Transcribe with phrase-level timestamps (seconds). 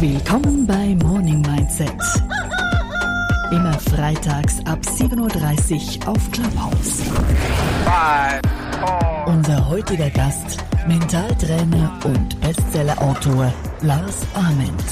[0.00, 1.90] Willkommen bei Morning Mindset.
[3.50, 7.02] Immer freitags ab 7.30 Uhr auf Clubhouse.
[9.26, 14.84] Unser heutiger Gast, Mentaltrainer und Bestsellerautor Lars Ament.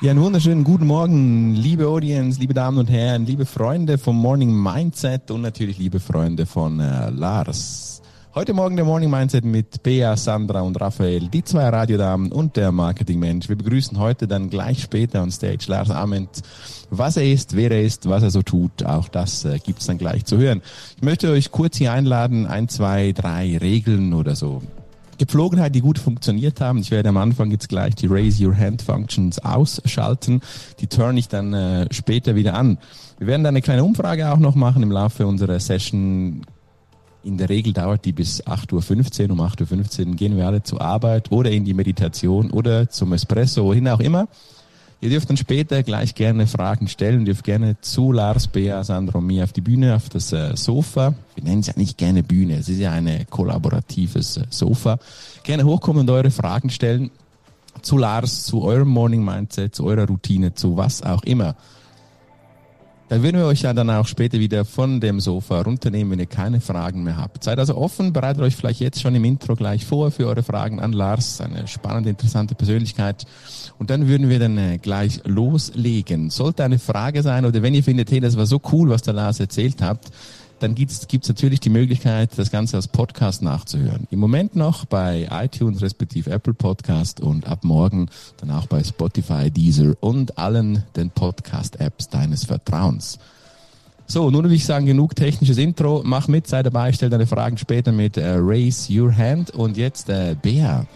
[0.00, 4.54] Ja, einen wunderschönen guten Morgen, liebe Audience, liebe Damen und Herren, liebe Freunde vom Morning
[4.54, 7.94] Mindset und natürlich liebe Freunde von äh, Lars.
[8.36, 12.72] Heute Morgen der Morning Mindset mit Bea, Sandra und Raphael, die zwei Radiodamen und der
[12.72, 13.48] Marketingmensch.
[13.48, 16.42] Wir begrüßen heute dann gleich später on Stage Lars Ament.
[16.90, 19.98] Was er ist, wer er ist, was er so tut, auch das äh, gibt's dann
[19.98, 20.62] gleich zu hören.
[20.96, 24.62] Ich möchte euch kurz hier einladen, ein, zwei, drei Regeln oder so
[25.16, 26.80] Gepflogenheit, die gut funktioniert haben.
[26.80, 30.40] Ich werde am Anfang jetzt gleich die Raise Your Hand Functions ausschalten.
[30.80, 32.78] Die turn ich dann äh, später wieder an.
[33.18, 36.44] Wir werden dann eine kleine Umfrage auch noch machen im Laufe unserer Session.
[37.24, 39.32] In der Regel dauert die bis 8.15 Uhr.
[39.32, 43.64] Um 8.15 Uhr gehen wir alle zur Arbeit oder in die Meditation oder zum Espresso,
[43.64, 44.28] wohin auch immer.
[45.00, 49.26] Ihr dürft dann später gleich gerne Fragen stellen, dürft gerne zu Lars, Bea, Sandro und
[49.26, 51.14] mir auf die Bühne, auf das äh, Sofa.
[51.34, 54.98] Wir nennen es ja nicht gerne Bühne, es ist ja ein kollaboratives äh, Sofa.
[55.42, 57.10] Gerne hochkommen und eure Fragen stellen
[57.82, 61.56] zu Lars, zu eurem Morning Mindset, zu eurer Routine, zu was auch immer.
[63.10, 66.26] Dann würden wir euch ja dann auch später wieder von dem Sofa runternehmen, wenn ihr
[66.26, 67.44] keine Fragen mehr habt.
[67.44, 70.80] Seid also offen, bereitet euch vielleicht jetzt schon im Intro gleich vor für eure Fragen
[70.80, 73.26] an Lars, eine spannende, interessante Persönlichkeit.
[73.78, 76.30] Und dann würden wir dann äh, gleich loslegen.
[76.30, 79.14] Sollte eine Frage sein oder wenn ihr findet, hey, das war so cool, was der
[79.14, 80.10] Lars erzählt habt,
[80.60, 84.06] dann gibt's gibt's natürlich die Möglichkeit, das Ganze als Podcast nachzuhören.
[84.10, 88.08] Im Moment noch bei iTunes respektive Apple Podcast und ab morgen
[88.38, 93.18] dann auch bei Spotify, Deezer und allen den Podcast-Apps deines Vertrauens.
[94.06, 96.02] So, nun würde ich sagen, genug technisches Intro.
[96.04, 99.50] Mach mit, sei dabei, stell deine Fragen später mit äh, Raise Your Hand.
[99.50, 100.86] Und jetzt, äh, Bea,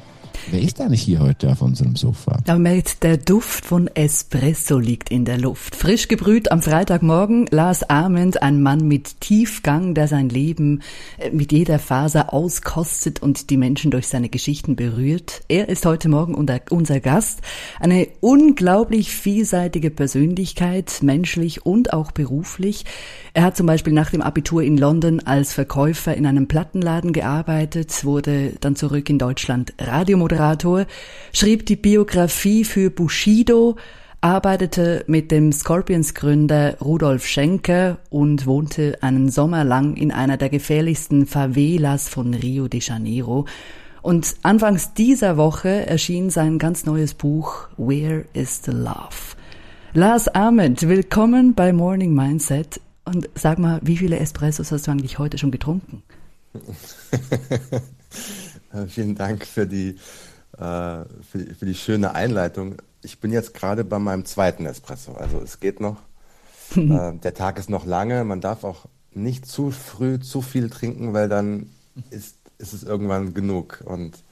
[0.50, 2.39] Wer ist eigentlich hier heute auf unserem Sofa?
[2.44, 5.76] Da merkt, der Duft von Espresso liegt in der Luft.
[5.76, 10.82] Frisch gebrüht am Freitagmorgen, Lars Arment, ein Mann mit Tiefgang, der sein Leben
[11.19, 15.43] äh, mit jeder Faser auskostet und die Menschen durch seine Geschichten berührt.
[15.48, 17.41] Er ist heute Morgen unser Gast.
[17.81, 22.84] Eine unglaublich vielseitige Persönlichkeit, menschlich und auch beruflich.
[23.34, 28.04] Er hat zum Beispiel nach dem Abitur in London als Verkäufer in einem Plattenladen gearbeitet,
[28.04, 29.75] wurde dann zurück in Deutschland
[30.28, 30.87] Radiomoderator,
[31.33, 33.77] schrieb die Biografie für Bushido,
[34.21, 41.27] arbeitete mit dem Scorpions-Gründer Rudolf Schenker und wohnte einen Sommer lang in einer der gefährlichsten
[41.27, 43.47] Favelas von Rio de Janeiro.
[44.03, 49.37] Und anfangs dieser Woche erschien sein ganz neues Buch Where is the Love?
[49.95, 52.81] Lars Ahmed, willkommen bei Morning Mindset.
[53.05, 56.03] Und sag mal, wie viele Espressos hast du eigentlich heute schon getrunken?
[58.88, 59.96] Vielen Dank für die,
[60.56, 62.76] äh, für, für, die schöne Einleitung.
[63.02, 65.12] Ich bin jetzt gerade bei meinem zweiten Espresso.
[65.12, 65.96] Also es geht noch.
[66.76, 68.24] äh, der Tag ist noch lange.
[68.24, 71.70] Man darf auch nicht zu früh zu viel trinken, weil dann
[72.10, 73.82] ist, ist es irgendwann genug.
[73.86, 74.22] Und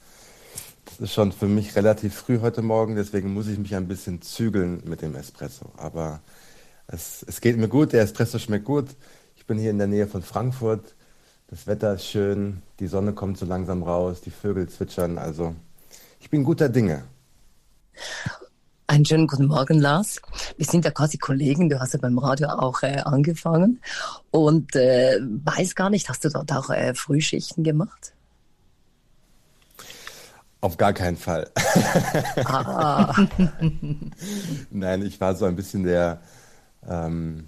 [0.85, 2.95] das ist schon für mich relativ früh heute Morgen.
[2.95, 5.71] Deswegen muss ich mich ein bisschen zügeln mit dem Espresso.
[5.77, 6.21] Aber
[6.87, 8.87] es, es geht mir gut, der Espresso schmeckt gut.
[9.35, 10.93] Ich bin hier in der Nähe von Frankfurt.
[11.47, 15.17] Das Wetter ist schön, die Sonne kommt so langsam raus, die Vögel zwitschern.
[15.17, 15.55] Also
[16.19, 17.03] ich bin guter Dinge.
[18.85, 20.21] Einen schönen guten Morgen, Lars.
[20.57, 21.69] Wir sind ja quasi Kollegen.
[21.69, 23.81] Du hast ja beim Radio auch äh, angefangen.
[24.29, 28.13] Und äh, weiß gar nicht, hast du dort auch äh, Frühschichten gemacht?
[30.59, 31.49] Auf gar keinen Fall.
[32.43, 33.13] Ah.
[34.69, 36.19] Nein, ich war so ein bisschen der,
[36.89, 37.47] ähm,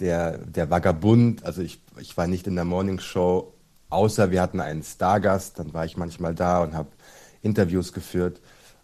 [0.00, 3.52] der, der Vagabund, also ich, ich war nicht in der Morning Show,
[3.90, 6.88] außer wir hatten einen Stargast, dann war ich manchmal da und habe
[7.42, 8.40] Interviews geführt.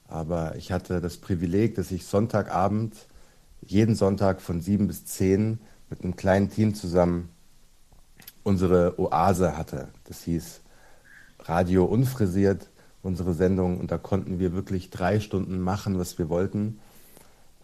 [0.09, 2.95] Aber ich hatte das Privileg, dass ich Sonntagabend,
[3.63, 5.59] jeden Sonntag von sieben bis zehn
[5.91, 7.31] mit einem kleinen Team zusammen
[8.43, 9.89] unsere Oase hatte.
[10.05, 10.61] Das hieß
[11.41, 12.69] Radio Unfrisiert,
[13.03, 13.81] unsere Sendung.
[13.81, 16.79] Und da konnten wir wirklich drei Stunden machen, was wir wollten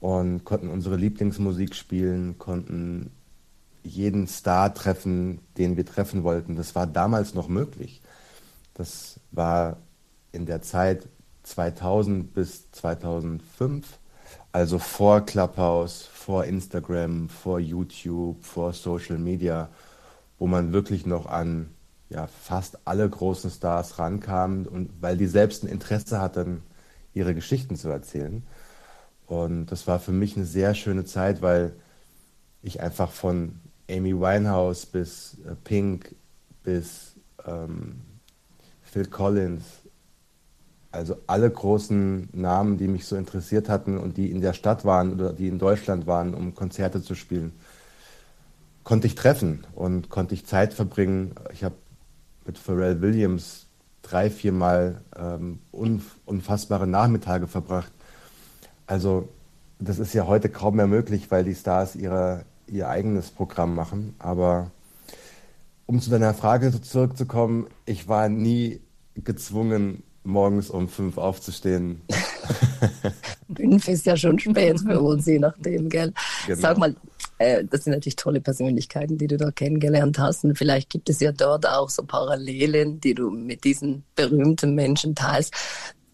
[0.00, 3.12] und konnten unsere Lieblingsmusik spielen, konnten
[3.82, 6.56] jeden Star treffen, den wir treffen wollten.
[6.56, 8.00] Das war damals noch möglich.
[8.74, 9.78] Das war
[10.32, 11.08] in der Zeit
[11.42, 13.98] 2000 bis 2005,
[14.52, 19.68] also vor Clubhouse, vor Instagram, vor YouTube, vor Social Media,
[20.38, 21.70] wo man wirklich noch an
[22.08, 26.62] ja, fast alle großen Stars rankam und weil die selbst ein Interesse hatten,
[27.14, 28.42] ihre Geschichten zu erzählen.
[29.26, 31.74] Und das war für mich eine sehr schöne Zeit, weil
[32.62, 36.14] ich einfach von Amy Winehouse bis äh, Pink
[36.62, 37.14] bis
[37.46, 38.00] ähm,
[38.82, 39.64] Phil Collins,
[40.92, 45.14] Also alle großen Namen, die mich so interessiert hatten und die in der Stadt waren
[45.14, 47.52] oder die in Deutschland waren, um Konzerte zu spielen,
[48.84, 51.34] konnte ich treffen und konnte ich Zeit verbringen.
[51.52, 51.74] Ich habe
[52.44, 53.66] mit Pharrell Williams
[54.02, 55.60] drei, vier Mal ähm,
[56.26, 57.92] unfassbare Nachmittage verbracht.
[58.86, 59.30] Also
[59.78, 64.14] das ist ja heute kaum mehr möglich, weil die Stars ihre, ihr eigenes Programm machen.
[64.18, 64.70] Aber
[65.86, 68.80] um zu deiner Frage zurückzukommen, ich war nie
[69.14, 72.00] gezwungen, morgens um fünf aufzustehen.
[73.54, 76.12] Fünf ist ja schon spät für uns, je nachdem, gell?
[76.46, 76.60] Genau.
[76.60, 76.94] Sag mal,
[77.38, 80.44] äh, das sind natürlich tolle Persönlichkeiten, die du da kennengelernt hast.
[80.44, 85.14] Und vielleicht gibt es ja dort auch so Parallelen, die du mit diesen berühmten Menschen
[85.14, 85.54] teilst.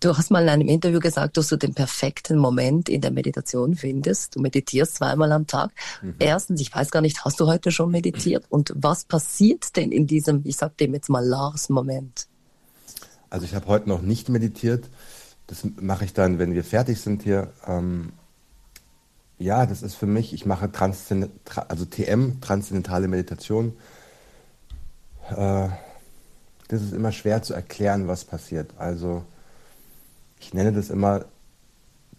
[0.00, 3.74] Du hast mal in einem Interview gesagt, dass du den perfekten Moment in der Meditation
[3.74, 4.36] findest.
[4.36, 5.72] Du meditierst zweimal am Tag.
[6.02, 6.14] Mhm.
[6.20, 8.44] Erstens, ich weiß gar nicht, hast du heute schon meditiert?
[8.48, 12.28] Und was passiert denn in diesem, ich sag dem jetzt mal Lars-Moment?
[13.28, 14.88] Also ich habe heute noch nicht meditiert.
[15.48, 17.52] Das mache ich dann, wenn wir fertig sind hier.
[17.66, 18.12] Ähm,
[19.38, 21.28] ja, das ist für mich, ich mache Transzend
[21.68, 23.76] also TM, transzendentale Meditation.
[25.30, 25.68] Äh,
[26.68, 28.70] das ist immer schwer zu erklären, was passiert.
[28.78, 29.24] Also
[30.40, 31.26] ich nenne das immer,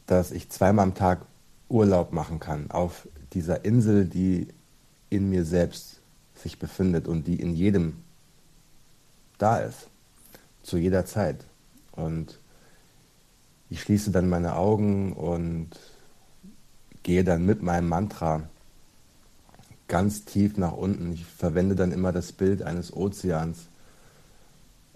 [0.05, 1.25] dass ich zweimal am Tag
[1.69, 4.47] Urlaub machen kann auf dieser Insel, die
[5.09, 6.01] in mir selbst
[6.35, 7.97] sich befindet und die in jedem
[9.37, 9.87] da ist,
[10.63, 11.45] zu jeder Zeit.
[11.91, 12.39] Und
[13.69, 15.69] ich schließe dann meine Augen und
[17.03, 18.43] gehe dann mit meinem Mantra
[19.87, 21.13] ganz tief nach unten.
[21.13, 23.67] Ich verwende dann immer das Bild eines Ozeans.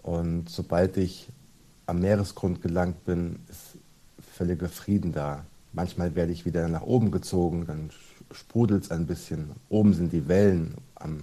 [0.01, 1.29] Und sobald ich
[1.85, 3.77] am Meeresgrund gelangt bin, ist
[4.35, 5.45] völliger Frieden da.
[5.73, 7.89] Manchmal werde ich wieder nach oben gezogen, dann
[8.31, 9.51] sprudelt es ein bisschen.
[9.69, 11.21] Oben sind die Wellen am,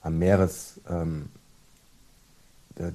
[0.00, 1.28] am Meeres, ähm,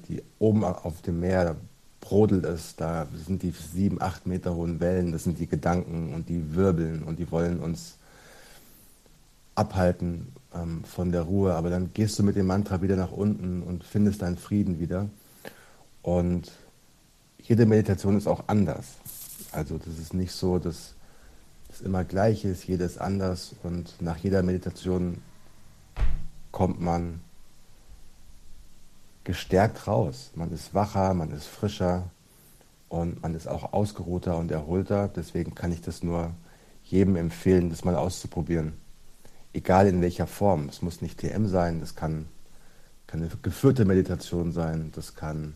[0.08, 1.56] die oben auf dem Meer,
[2.00, 6.28] brodelt es, da sind die sieben, acht Meter hohen Wellen, das sind die Gedanken und
[6.28, 7.96] die wirbeln und die wollen uns
[9.54, 11.54] abhalten ähm, von der Ruhe.
[11.54, 15.08] Aber dann gehst du mit dem Mantra wieder nach unten und findest deinen Frieden wieder.
[16.02, 16.50] Und
[17.38, 18.96] jede Meditation ist auch anders.
[19.52, 20.94] Also das ist nicht so, dass
[21.70, 25.22] es immer gleich ist, jede ist anders und nach jeder Meditation
[26.52, 27.20] kommt man
[29.24, 30.30] gestärkt raus.
[30.34, 32.10] Man ist wacher, man ist frischer
[32.88, 35.08] und man ist auch ausgeruhter und erholter.
[35.08, 36.32] Deswegen kann ich das nur
[36.84, 38.74] jedem empfehlen, das mal auszuprobieren.
[39.52, 40.68] Egal in welcher Form.
[40.68, 42.26] Es muss nicht TM sein, das kann,
[43.06, 45.54] kann eine geführte Meditation sein, das kann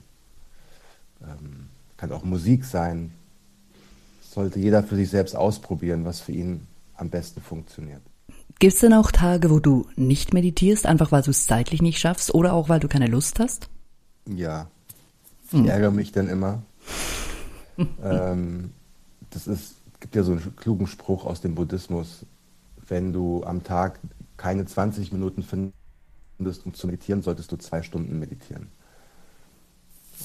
[1.28, 3.12] ähm, kann auch Musik sein.
[4.22, 6.66] sollte jeder für sich selbst ausprobieren, was für ihn
[6.96, 8.02] am besten funktioniert.
[8.58, 11.98] Gibt es denn auch Tage, wo du nicht meditierst, einfach weil du es zeitlich nicht
[11.98, 13.68] schaffst oder auch weil du keine Lust hast?
[14.26, 14.68] Ja,
[15.48, 15.68] ich hm.
[15.68, 16.62] ärgere mich dann immer.
[18.02, 18.70] ähm,
[19.30, 22.24] das ist, gibt ja so einen klugen Spruch aus dem Buddhismus,
[22.88, 23.98] wenn du am Tag
[24.36, 28.68] keine 20 Minuten findest, um zu meditieren, solltest du zwei Stunden meditieren.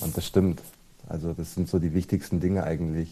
[0.02, 0.62] Und das stimmt.
[1.10, 3.12] Also das sind so die wichtigsten Dinge eigentlich,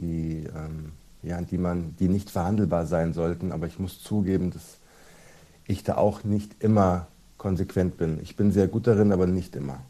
[0.00, 0.92] die, ähm,
[1.22, 3.52] ja, die, man, die nicht verhandelbar sein sollten.
[3.52, 4.78] Aber ich muss zugeben, dass
[5.66, 7.06] ich da auch nicht immer
[7.36, 8.18] konsequent bin.
[8.22, 9.80] Ich bin sehr gut darin, aber nicht immer.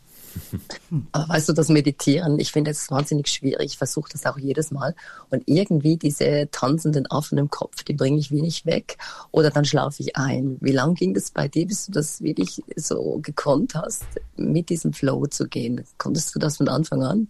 [1.12, 3.72] Aber weißt du, das Meditieren, ich finde es wahnsinnig schwierig.
[3.72, 4.94] Ich versuche das auch jedes Mal.
[5.30, 8.98] Und irgendwie diese tanzenden Affen im Kopf, die bringe ich wenig weg.
[9.30, 10.56] Oder dann schlafe ich ein.
[10.60, 14.04] Wie lange ging das bei dir, bis du das wirklich so gekonnt hast,
[14.36, 15.84] mit diesem Flow zu gehen?
[15.98, 17.28] Konntest du das von Anfang an?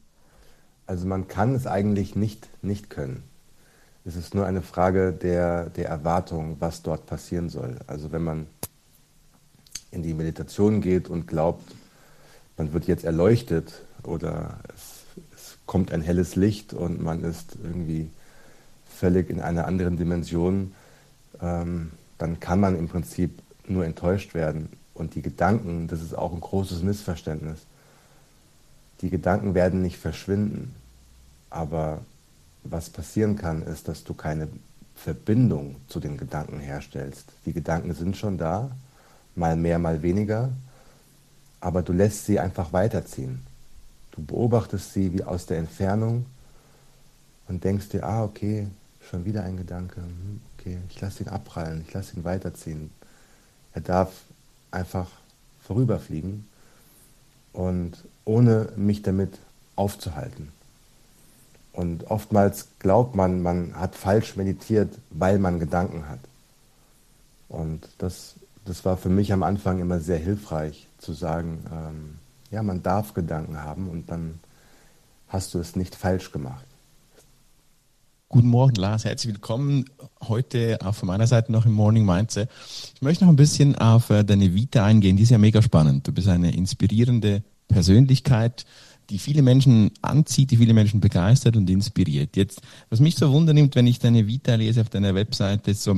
[0.86, 3.22] Also man kann es eigentlich nicht, nicht können.
[4.04, 7.78] Es ist nur eine Frage der, der Erwartung, was dort passieren soll.
[7.86, 8.46] Also wenn man
[9.92, 11.62] in die Meditation geht und glaubt,
[12.62, 15.02] man wird jetzt erleuchtet oder es,
[15.34, 18.08] es kommt ein helles Licht und man ist irgendwie
[18.86, 20.72] völlig in einer anderen Dimension,
[21.40, 24.68] ähm, dann kann man im Prinzip nur enttäuscht werden.
[24.94, 27.58] Und die Gedanken, das ist auch ein großes Missverständnis.
[29.00, 30.72] Die Gedanken werden nicht verschwinden,
[31.50, 32.02] aber
[32.62, 34.46] was passieren kann, ist, dass du keine
[34.94, 37.32] Verbindung zu den Gedanken herstellst.
[37.44, 38.70] Die Gedanken sind schon da,
[39.34, 40.52] mal mehr, mal weniger,
[41.62, 43.40] aber du lässt sie einfach weiterziehen.
[44.10, 46.26] Du beobachtest sie wie aus der Entfernung
[47.46, 48.66] und denkst dir, ah, okay,
[49.08, 52.90] schon wieder ein Gedanke, hm, okay, ich lasse ihn abprallen, ich lasse ihn weiterziehen.
[53.74, 54.12] Er darf
[54.72, 55.08] einfach
[55.62, 56.46] vorüberfliegen
[57.52, 57.92] und
[58.24, 59.38] ohne mich damit
[59.76, 60.48] aufzuhalten.
[61.72, 66.20] Und oftmals glaubt man, man hat falsch meditiert, weil man Gedanken hat.
[67.48, 72.18] Und das, das war für mich am Anfang immer sehr hilfreich, zu sagen, ähm,
[72.50, 74.40] ja, man darf Gedanken haben und dann
[75.28, 76.66] hast du es nicht falsch gemacht.
[78.28, 79.04] Guten Morgen, Lars.
[79.04, 79.84] Herzlich willkommen
[80.26, 82.48] heute auch von meiner Seite noch im Morning Mindset.
[82.94, 85.16] Ich möchte noch ein bisschen auf äh, deine Vita eingehen.
[85.16, 86.06] Die ist ja mega spannend.
[86.08, 88.64] Du bist eine inspirierende Persönlichkeit,
[89.10, 92.36] die viele Menschen anzieht, die viele Menschen begeistert und inspiriert.
[92.36, 95.94] Jetzt, was mich so wundernimmt, wenn ich deine Vita lese auf deiner Webseite, ist so,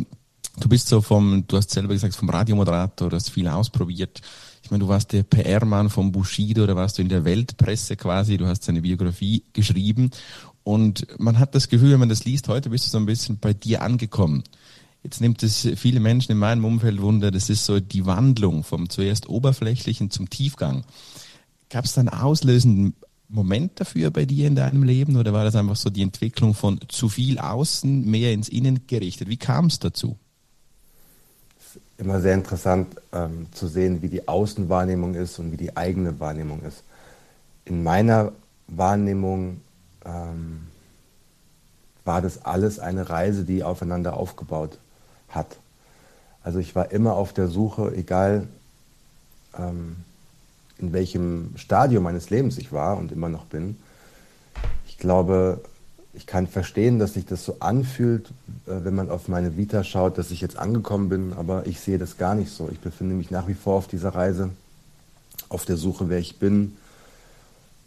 [0.59, 4.23] du bist so vom, du hast selber gesagt, vom Radiomoderator, du hast viel ausprobiert.
[4.65, 8.39] Ich meine, du warst der PR-Mann vom Bushido, da warst du in der Weltpresse quasi,
[8.39, 10.11] du hast seine Biografie geschrieben
[10.63, 13.39] und man hat das Gefühl, wenn man das liest, heute bist du so ein bisschen
[13.39, 14.43] bei dir angekommen.
[15.03, 18.89] Jetzt nimmt es viele Menschen in meinem Umfeld Wunder, das ist so die Wandlung vom
[18.89, 20.87] zuerst oberflächlichen zum Tiefgang.
[21.69, 22.95] Gab es da einen auslösenden
[23.29, 26.81] Moment dafür bei dir in deinem Leben oder war das einfach so die Entwicklung von
[26.89, 29.29] zu viel außen, mehr ins Innen gerichtet?
[29.29, 30.17] Wie kam es dazu?
[31.97, 36.63] Immer sehr interessant ähm, zu sehen, wie die Außenwahrnehmung ist und wie die eigene Wahrnehmung
[36.63, 36.83] ist.
[37.65, 38.33] In meiner
[38.67, 39.61] Wahrnehmung
[40.05, 40.69] ähm,
[42.05, 44.79] war das alles eine Reise, die aufeinander aufgebaut
[45.29, 45.57] hat.
[46.43, 48.49] Also ich war immer auf der Suche, egal
[49.59, 49.97] ähm,
[50.79, 53.79] in welchem Stadium meines Lebens ich war und immer noch bin.
[54.87, 55.61] Ich glaube,
[56.17, 58.29] ich kann verstehen, dass sich das so anfühlt,
[58.67, 61.99] äh, wenn man auf meine Vita schaut, dass ich jetzt angekommen bin, aber ich sehe
[61.99, 62.69] das gar nicht so.
[62.71, 64.51] Ich befinde mich nach wie vor auf dieser Reise,
[65.49, 66.77] auf der Suche, wer ich bin.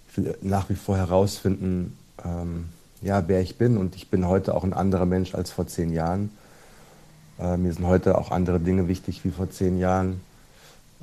[0.09, 2.65] Ich will nach wie vor herausfinden, ähm,
[3.01, 3.77] ja, wer ich bin.
[3.77, 6.31] Und ich bin heute auch ein anderer Mensch als vor zehn Jahren.
[7.39, 10.21] Äh, mir sind heute auch andere Dinge wichtig wie vor zehn Jahren.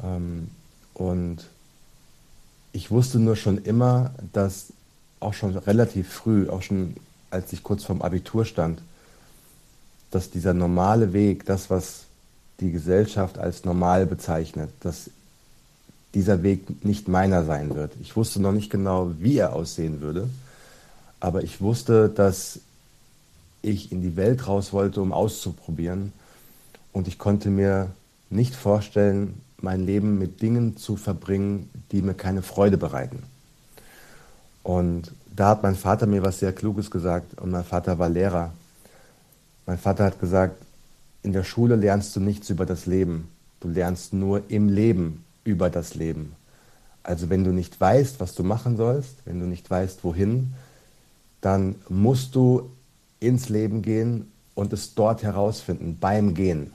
[0.02, 0.48] Ähm,
[0.92, 1.44] und
[2.72, 4.72] ich wusste nur schon immer, dass
[5.20, 6.96] auch schon relativ früh, auch schon
[7.34, 8.80] als ich kurz vorm Abitur stand,
[10.10, 12.04] dass dieser normale Weg, das, was
[12.60, 15.10] die Gesellschaft als normal bezeichnet, dass
[16.14, 17.92] dieser Weg nicht meiner sein wird.
[18.00, 20.28] Ich wusste noch nicht genau, wie er aussehen würde.
[21.18, 22.60] Aber ich wusste, dass
[23.62, 26.12] ich in die Welt raus wollte, um auszuprobieren.
[26.92, 27.90] Und ich konnte mir
[28.30, 33.24] nicht vorstellen, mein Leben mit Dingen zu verbringen, die mir keine Freude bereiten.
[34.62, 37.40] Und da hat mein Vater mir was sehr Kluges gesagt.
[37.40, 38.52] Und mein Vater war Lehrer.
[39.66, 40.56] Mein Vater hat gesagt,
[41.22, 43.28] in der Schule lernst du nichts über das Leben.
[43.60, 46.36] Du lernst nur im Leben über das Leben.
[47.02, 50.54] Also wenn du nicht weißt, was du machen sollst, wenn du nicht weißt, wohin,
[51.40, 52.70] dann musst du
[53.20, 56.72] ins Leben gehen und es dort herausfinden, beim Gehen.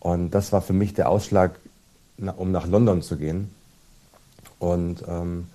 [0.00, 1.58] Und das war für mich der Ausschlag,
[2.36, 3.50] um nach London zu gehen.
[4.58, 5.46] Und ähm,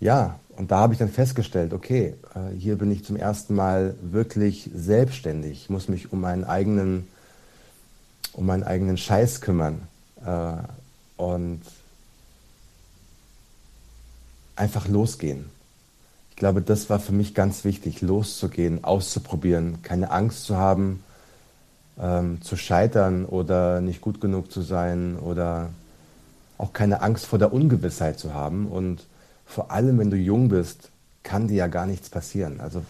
[0.00, 3.94] ja, und da habe ich dann festgestellt, okay, äh, hier bin ich zum ersten Mal
[4.00, 5.62] wirklich selbstständig.
[5.62, 7.06] Ich muss mich um meinen eigenen,
[8.32, 9.82] um meinen eigenen Scheiß kümmern.
[10.24, 10.56] Äh,
[11.16, 11.62] und
[14.54, 15.46] einfach losgehen.
[16.30, 21.02] Ich glaube, das war für mich ganz wichtig, loszugehen, auszuprobieren, keine Angst zu haben,
[21.98, 25.70] ähm, zu scheitern oder nicht gut genug zu sein oder
[26.58, 28.66] auch keine Angst vor der Ungewissheit zu haben.
[28.66, 29.06] Und
[29.46, 30.90] vor allem, wenn du jung bist,
[31.22, 32.60] kann dir ja gar nichts passieren.
[32.60, 32.82] Also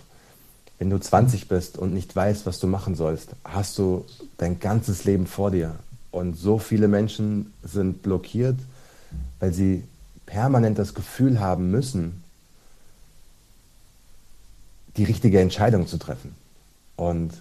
[0.79, 4.05] wenn du 20 bist und nicht weißt, was du machen sollst, hast du
[4.37, 5.75] dein ganzes Leben vor dir.
[6.11, 8.59] Und so viele Menschen sind blockiert,
[9.41, 9.85] weil sie
[10.27, 12.23] permanent das Gefühl haben müssen,
[14.97, 16.35] die richtige Entscheidung zu treffen.
[16.97, 17.33] Und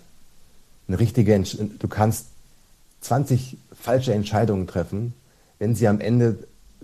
[0.88, 2.28] eine richtige Entsch du kannst
[3.02, 5.14] 20 falsche Entscheidungen treffen,
[5.60, 6.38] wenn sie am Ende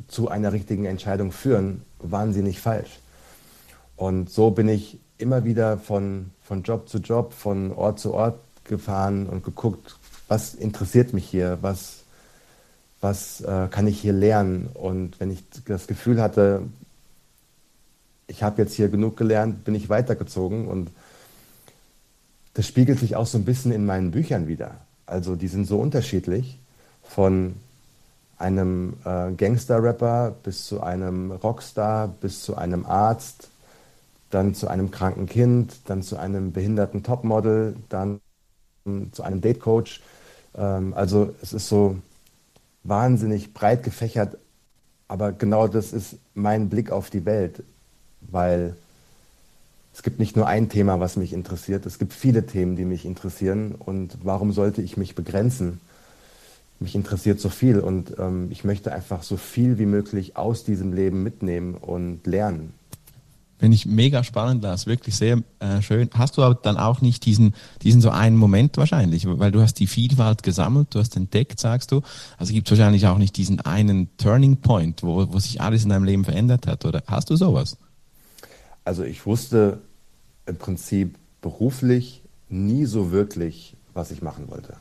[0.07, 2.99] zu einer richtigen Entscheidung führen, nicht falsch.
[3.95, 8.39] Und so bin ich immer wieder von, von Job zu Job, von Ort zu Ort
[8.63, 9.95] gefahren und geguckt,
[10.27, 12.03] was interessiert mich hier, was,
[12.99, 14.69] was äh, kann ich hier lernen.
[14.73, 16.63] Und wenn ich das Gefühl hatte,
[18.27, 20.89] ich habe jetzt hier genug gelernt, bin ich weitergezogen und
[22.53, 24.75] das spiegelt sich auch so ein bisschen in meinen Büchern wieder.
[25.05, 26.57] Also die sind so unterschiedlich
[27.03, 27.55] von
[28.41, 33.49] einem äh, Gangster-Rapper bis zu einem Rockstar, bis zu einem Arzt,
[34.31, 38.21] dann zu einem kranken Kind, dann zu einem behinderten Topmodel, dann
[39.11, 40.01] zu einem Datecoach.
[40.55, 41.97] Ähm, also es ist so
[42.83, 44.37] wahnsinnig breit gefächert,
[45.07, 47.63] aber genau das ist mein Blick auf die Welt
[48.31, 48.75] weil
[49.93, 53.05] es gibt nicht nur ein Thema, was mich interessiert, es gibt viele Themen, die mich
[53.05, 55.79] interessieren und warum sollte ich mich begrenzen?
[56.81, 60.93] Mich interessiert so viel und ähm, ich möchte einfach so viel wie möglich aus diesem
[60.93, 62.73] Leben mitnehmen und lernen.
[63.59, 66.09] Wenn ich mega spannend, Lars, wirklich sehr äh, schön.
[66.15, 69.75] Hast du aber dann auch nicht diesen, diesen so einen Moment wahrscheinlich, weil du hast
[69.75, 72.01] die Vielfalt gesammelt, du hast entdeckt, sagst du.
[72.39, 75.89] Also gibt es wahrscheinlich auch nicht diesen einen Turning Point, wo, wo sich alles in
[75.89, 77.77] deinem Leben verändert hat, oder hast du sowas?
[78.83, 79.81] Also ich wusste
[80.47, 84.77] im Prinzip beruflich nie so wirklich, was ich machen wollte.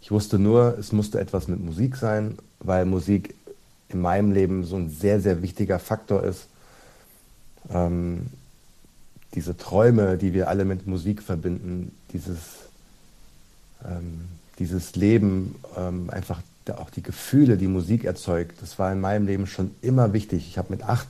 [0.00, 3.34] Ich wusste nur, es musste etwas mit Musik sein, weil Musik
[3.88, 6.46] in meinem Leben so ein sehr, sehr wichtiger Faktor ist.
[7.70, 8.26] Ähm,
[9.34, 12.38] diese Träume, die wir alle mit Musik verbinden, dieses,
[13.84, 14.22] ähm,
[14.58, 16.40] dieses Leben, ähm, einfach
[16.76, 20.46] auch die Gefühle, die Musik erzeugt, das war in meinem Leben schon immer wichtig.
[20.48, 21.08] Ich habe mit acht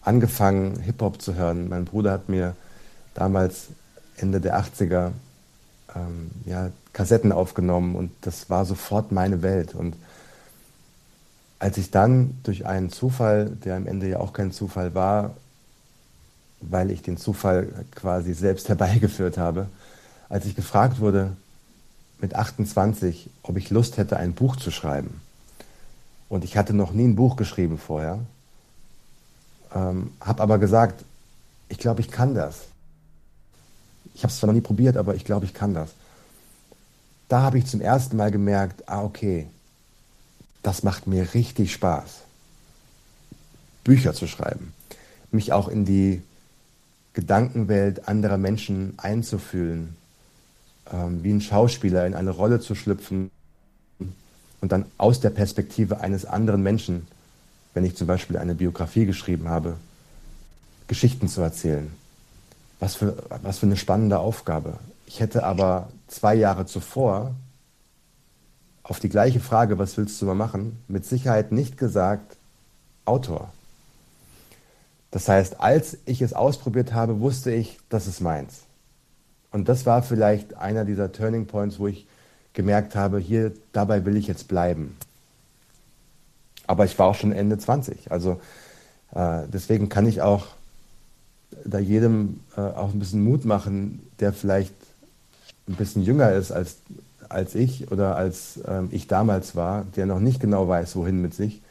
[0.00, 1.68] angefangen, Hip-Hop zu hören.
[1.68, 2.56] Mein Bruder hat mir
[3.14, 3.68] damals
[4.16, 5.12] Ende der 80er
[5.94, 9.74] ähm, ja, Kassetten aufgenommen und das war sofort meine Welt.
[9.74, 9.96] Und
[11.58, 15.36] als ich dann durch einen Zufall, der am Ende ja auch kein Zufall war,
[16.60, 19.68] weil ich den Zufall quasi selbst herbeigeführt habe,
[20.28, 21.36] als ich gefragt wurde
[22.20, 25.20] mit 28, ob ich Lust hätte, ein Buch zu schreiben.
[26.28, 28.18] Und ich hatte noch nie ein Buch geschrieben vorher,
[29.74, 31.04] ähm, habe aber gesagt,
[31.68, 32.62] ich glaube, ich kann das.
[34.14, 35.90] Ich habe es zwar noch nie probiert, aber ich glaube, ich kann das.
[37.28, 39.46] Da habe ich zum ersten Mal gemerkt, ah okay,
[40.62, 42.22] das macht mir richtig Spaß,
[43.82, 44.72] Bücher zu schreiben,
[45.30, 46.22] mich auch in die
[47.12, 49.96] Gedankenwelt anderer Menschen einzufühlen,
[50.92, 53.30] ähm, wie ein Schauspieler in eine Rolle zu schlüpfen
[54.60, 57.06] und dann aus der Perspektive eines anderen Menschen,
[57.74, 59.76] wenn ich zum Beispiel eine Biografie geschrieben habe,
[60.88, 61.90] Geschichten zu erzählen.
[62.84, 64.74] Was für, was für eine spannende Aufgabe.
[65.06, 67.34] Ich hätte aber zwei Jahre zuvor
[68.82, 72.36] auf die gleiche Frage, was willst du mal machen, mit Sicherheit nicht gesagt,
[73.06, 73.48] Autor.
[75.12, 78.64] Das heißt, als ich es ausprobiert habe, wusste ich, das ist meins.
[79.50, 82.06] Und das war vielleicht einer dieser Turning Points, wo ich
[82.52, 84.94] gemerkt habe, hier, dabei will ich jetzt bleiben.
[86.66, 88.12] Aber ich war auch schon Ende 20.
[88.12, 88.42] Also
[89.14, 90.48] äh, deswegen kann ich auch
[91.64, 94.74] da jedem äh, auch ein bisschen Mut machen, der vielleicht
[95.68, 96.76] ein bisschen jünger ist als,
[97.28, 101.34] als ich oder als ähm, ich damals war, der noch nicht genau weiß, wohin mit
[101.34, 101.62] sich.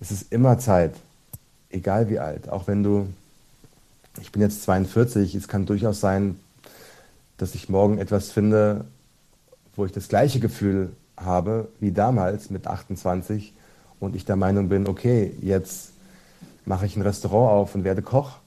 [0.00, 0.94] Es ist immer Zeit,
[1.70, 2.48] egal wie alt.
[2.48, 3.06] Auch wenn du,
[4.20, 6.36] ich bin jetzt 42, es kann durchaus sein,
[7.38, 8.84] dass ich morgen etwas finde,
[9.76, 13.54] wo ich das gleiche Gefühl habe wie damals mit 28
[14.00, 15.92] und ich der Meinung bin, okay, jetzt
[16.64, 18.38] mache ich ein Restaurant auf und werde Koch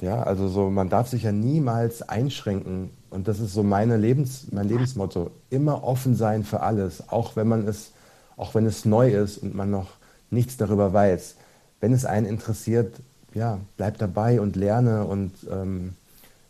[0.00, 2.90] ja, also so, man darf sich ja niemals einschränken.
[3.10, 5.30] Und das ist so meine Lebens, mein Lebensmotto.
[5.50, 7.92] Immer offen sein für alles, auch wenn man es,
[8.36, 9.88] auch wenn es neu ist und man noch
[10.30, 11.36] nichts darüber weiß.
[11.80, 12.94] Wenn es einen interessiert,
[13.34, 15.94] ja, bleib dabei und lerne und ähm,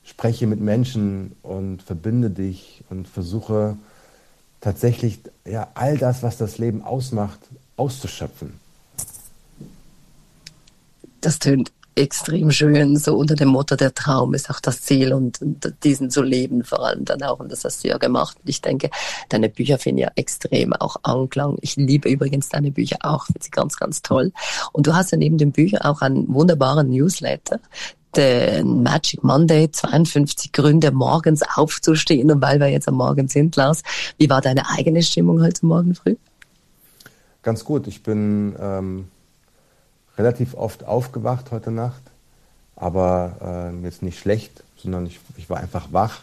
[0.05, 3.77] spreche mit Menschen und verbinde dich und versuche
[4.61, 7.41] tatsächlich ja, all das, was das Leben ausmacht,
[7.77, 8.61] auszuschöpfen.
[11.21, 15.41] Das tönt extrem schön, so unter dem Motto, der Traum ist auch das Ziel und,
[15.43, 17.41] und diesen zu leben vor allem dann auch.
[17.41, 18.37] Und das hast du ja gemacht.
[18.41, 18.91] Und ich denke,
[19.29, 21.59] deine Bücher finden ja extrem auch Anklang.
[21.61, 24.33] Ich liebe übrigens deine Bücher auch, finde sie ganz, ganz toll.
[24.73, 27.61] Und du hast ja neben den Büchern auch einen wunderbaren Newsletter,
[28.17, 32.31] den Magic Monday, 52 Gründe, morgens aufzustehen.
[32.31, 33.83] Und weil wir jetzt am Morgen sind, Lars,
[34.19, 36.17] wie war deine eigene Stimmung heute Morgen früh?
[37.43, 37.87] Ganz gut.
[37.87, 39.09] Ich bin ähm,
[40.21, 42.03] relativ oft aufgewacht heute Nacht,
[42.77, 46.21] aber äh, jetzt nicht schlecht, sondern ich, ich war einfach wach.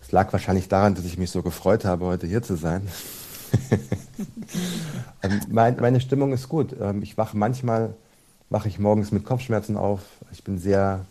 [0.00, 2.86] Es lag wahrscheinlich daran, dass ich mich so gefreut habe, heute hier zu sein.
[5.22, 6.76] ähm, mein, meine Stimmung ist gut.
[6.80, 7.94] Ähm, ich wache manchmal,
[8.48, 10.02] wache ich morgens mit Kopfschmerzen auf.
[10.30, 11.04] Ich bin sehr,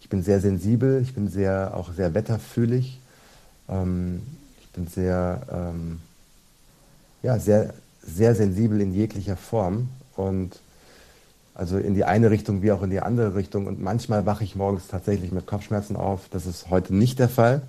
[0.00, 2.98] ich bin sehr sensibel, ich bin sehr, auch sehr wetterfühlig.
[3.68, 4.22] Ähm,
[4.60, 6.00] ich bin sehr, ähm,
[7.22, 10.58] ja, sehr, sehr sensibel in jeglicher Form und
[11.56, 13.66] also in die eine Richtung wie auch in die andere Richtung.
[13.66, 16.28] Und manchmal wache ich morgens tatsächlich mit Kopfschmerzen auf.
[16.30, 17.62] Das ist heute nicht der Fall.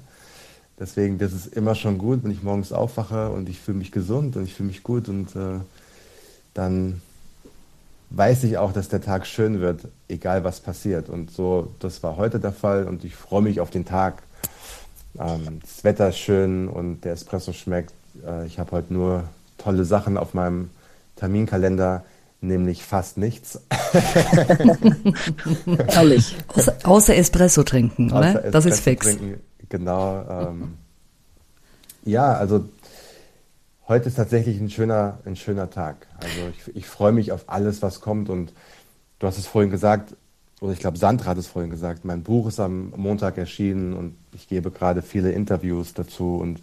[0.78, 4.36] Deswegen, das ist immer schon gut, wenn ich morgens aufwache und ich fühle mich gesund
[4.36, 5.60] und ich fühle mich gut und äh,
[6.54, 7.02] dann
[8.10, 11.10] weiß ich auch, dass der Tag schön wird, egal was passiert.
[11.10, 14.21] Und so, das war heute der Fall und ich freue mich auf den Tag.
[15.17, 17.93] Ähm, das Wetter ist schön und der Espresso schmeckt.
[18.26, 19.23] Äh, ich habe heute nur
[19.58, 20.69] tolle Sachen auf meinem
[21.15, 22.04] Terminkalender
[22.48, 23.62] nämlich fast nichts.
[25.88, 26.36] Herrlich.
[26.48, 28.28] Außer, außer, Espresso trinken, oder?
[28.28, 29.06] Espresso das ist fix.
[29.06, 30.26] Trinken, genau.
[30.30, 30.74] Ähm,
[32.04, 32.68] ja, also
[33.88, 36.08] heute ist tatsächlich ein schöner, ein schöner Tag.
[36.18, 38.30] Also ich, ich freue mich auf alles, was kommt.
[38.30, 38.54] Und
[39.20, 40.16] du hast es vorhin gesagt,
[40.60, 44.16] oder ich glaube, Sandra hat es vorhin gesagt, mein Buch ist am Montag erschienen und
[44.34, 46.62] ich gebe gerade viele Interviews dazu und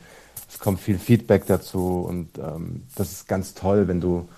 [0.49, 2.05] es kommt viel Feedback dazu.
[2.09, 4.29] Und ähm, das ist ganz toll, wenn du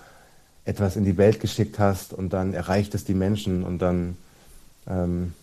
[0.67, 4.17] etwas in die Welt geschickt hast und dann erreicht es die Menschen und dann
[4.85, 5.33] ähm,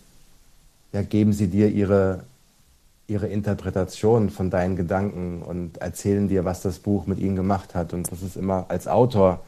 [0.92, 2.24] ja, geben sie dir ihre,
[3.08, 7.94] ihre Interpretation von deinen Gedanken und erzählen dir, was das Buch mit ihnen gemacht hat.
[7.94, 9.40] Und das ist immer als Autor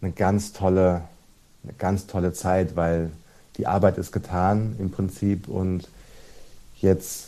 [0.00, 1.02] eine ganz tolle,
[1.62, 3.10] eine ganz tolle Zeit, weil
[3.58, 5.88] die Arbeit ist getan im Prinzip und
[6.80, 7.25] jetzt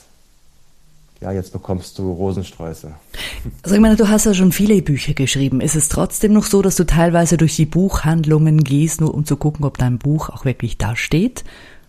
[1.20, 2.94] ja, jetzt bekommst du Rosensträuße.
[3.62, 5.60] Also ich meine, du hast ja schon viele Bücher geschrieben.
[5.60, 9.36] Ist es trotzdem noch so, dass du teilweise durch die Buchhandlungen gehst, nur um zu
[9.36, 11.44] gucken, ob dein Buch auch wirklich da steht?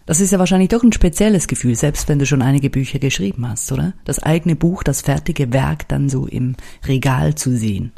[0.07, 3.47] Das ist ja wahrscheinlich doch ein spezielles Gefühl, selbst wenn du schon einige Bücher geschrieben
[3.47, 3.93] hast, oder?
[4.05, 6.55] Das eigene Buch, das fertige Werk dann so im
[6.87, 7.91] Regal zu sehen.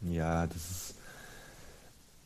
[0.00, 0.94] Ja, das ist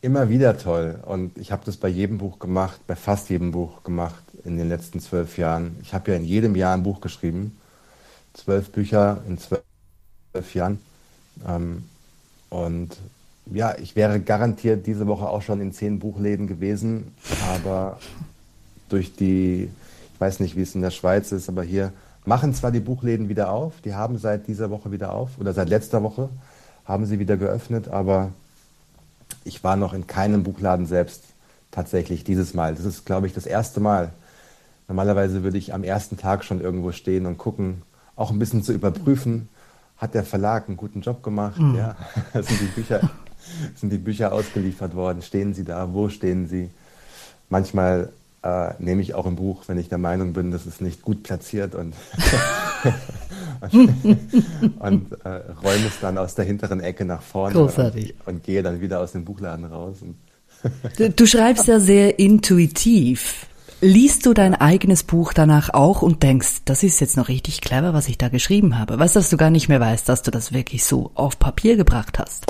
[0.01, 1.01] immer wieder toll.
[1.05, 4.69] Und ich habe das bei jedem Buch gemacht, bei fast jedem Buch gemacht in den
[4.69, 5.75] letzten zwölf Jahren.
[5.83, 7.59] Ich habe ja in jedem Jahr ein Buch geschrieben
[8.37, 9.63] zwölf Bücher in zwölf
[10.55, 10.79] Jahren.
[11.47, 11.85] Ähm,
[12.51, 12.97] und
[13.53, 17.15] ja, ich wäre garantiert diese Woche auch schon in zehn Buchläden gewesen,
[17.55, 17.99] aber
[18.89, 19.71] durch die,
[20.15, 21.93] ich weiß nicht, wie es in der Schweiz ist, aber hier
[22.25, 25.69] machen zwar die Buchläden wieder auf, die haben seit dieser Woche wieder auf oder seit
[25.69, 26.29] letzter Woche
[26.85, 28.31] haben sie wieder geöffnet, aber
[29.45, 31.23] ich war noch in keinem Buchladen selbst
[31.71, 32.75] tatsächlich dieses Mal.
[32.75, 34.11] Das ist, glaube ich, das erste Mal.
[34.89, 37.83] Normalerweise würde ich am ersten Tag schon irgendwo stehen und gucken,
[38.17, 39.49] auch ein bisschen zu überprüfen,
[39.99, 41.77] hat der Verlag einen guten Job gemacht, mhm.
[41.77, 41.97] ja,
[42.33, 43.11] sind die Bücher,
[43.75, 46.71] sind die Bücher ausgeliefert worden, stehen sie da, wo stehen sie?
[47.49, 48.11] Manchmal
[48.43, 51.23] äh, nehme ich auch ein Buch, wenn ich der Meinung bin, das ist nicht gut
[51.23, 51.95] platziert und,
[54.79, 58.15] und, äh, räume es dann aus der hinteren Ecke nach vorne Großartig.
[58.25, 59.97] Und, und gehe dann wieder aus dem Buchladen raus.
[60.97, 63.47] du, du schreibst ja sehr intuitiv.
[63.83, 67.93] Liest du dein eigenes Buch danach auch und denkst, das ist jetzt noch richtig clever,
[67.93, 68.99] was ich da geschrieben habe?
[68.99, 71.77] Weißt du, dass du gar nicht mehr weißt, dass du das wirklich so auf Papier
[71.77, 72.47] gebracht hast?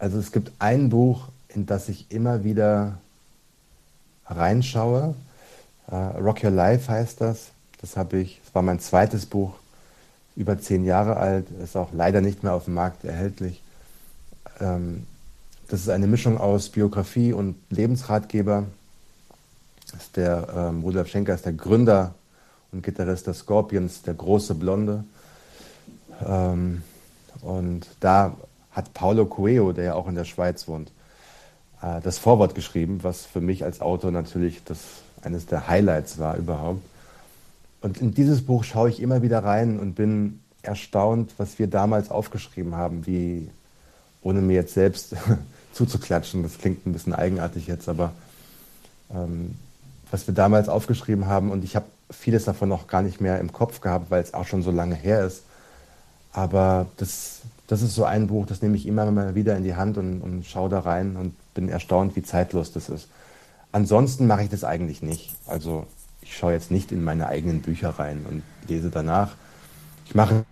[0.00, 2.98] Also es gibt ein Buch, in das ich immer wieder
[4.26, 5.14] reinschaue.
[5.90, 7.50] Uh, Rock Your Life heißt das.
[7.80, 9.54] Das habe ich, das war mein zweites Buch,
[10.34, 13.62] über zehn Jahre alt, ist auch leider nicht mehr auf dem Markt erhältlich.
[14.60, 15.06] Ähm,
[15.68, 18.66] das ist eine Mischung aus Biografie und Lebensratgeber
[19.92, 22.14] ist der ähm, Rudolf Schenker ist der Gründer
[22.72, 25.04] und Gitarrist der Scorpions, der große Blonde.
[26.26, 26.82] Ähm,
[27.40, 28.36] und da
[28.72, 30.90] hat Paulo Coelho, der ja auch in der Schweiz wohnt,
[31.82, 34.78] äh, das Vorwort geschrieben, was für mich als Autor natürlich das,
[35.22, 36.82] eines der Highlights war überhaupt.
[37.80, 42.10] Und in dieses Buch schaue ich immer wieder rein und bin erstaunt, was wir damals
[42.10, 43.48] aufgeschrieben haben, wie,
[44.22, 45.14] ohne mir jetzt selbst
[45.72, 48.12] zuzuklatschen, das klingt ein bisschen eigenartig jetzt, aber
[49.14, 49.54] ähm,
[50.10, 51.50] was wir damals aufgeschrieben haben.
[51.50, 54.46] Und ich habe vieles davon noch gar nicht mehr im Kopf gehabt, weil es auch
[54.46, 55.42] schon so lange her ist.
[56.32, 59.74] Aber das, das ist so ein Buch, das nehme ich immer mal wieder in die
[59.74, 63.08] Hand und, und schaue da rein und bin erstaunt, wie zeitlos das ist.
[63.72, 65.34] Ansonsten mache ich das eigentlich nicht.
[65.46, 65.86] Also
[66.22, 69.34] ich schaue jetzt nicht in meine eigenen Bücher rein und lese danach.
[70.06, 70.44] Ich mache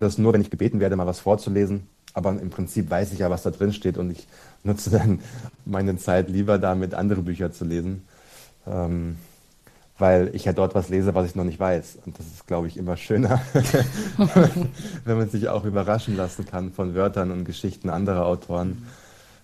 [0.00, 1.86] das nur, wenn ich gebeten werde, mal was vorzulesen.
[2.14, 4.26] Aber im Prinzip weiß ich ja, was da drin steht und ich
[4.62, 5.20] nutze dann
[5.66, 8.06] meine Zeit lieber damit, andere Bücher zu lesen
[8.66, 9.16] ähm,
[9.98, 11.98] weil ich ja dort was lese, was ich noch nicht weiß.
[12.04, 13.40] Und das ist, glaube ich, immer schöner,
[15.04, 18.86] wenn man sich auch überraschen lassen kann von Wörtern und Geschichten anderer Autoren.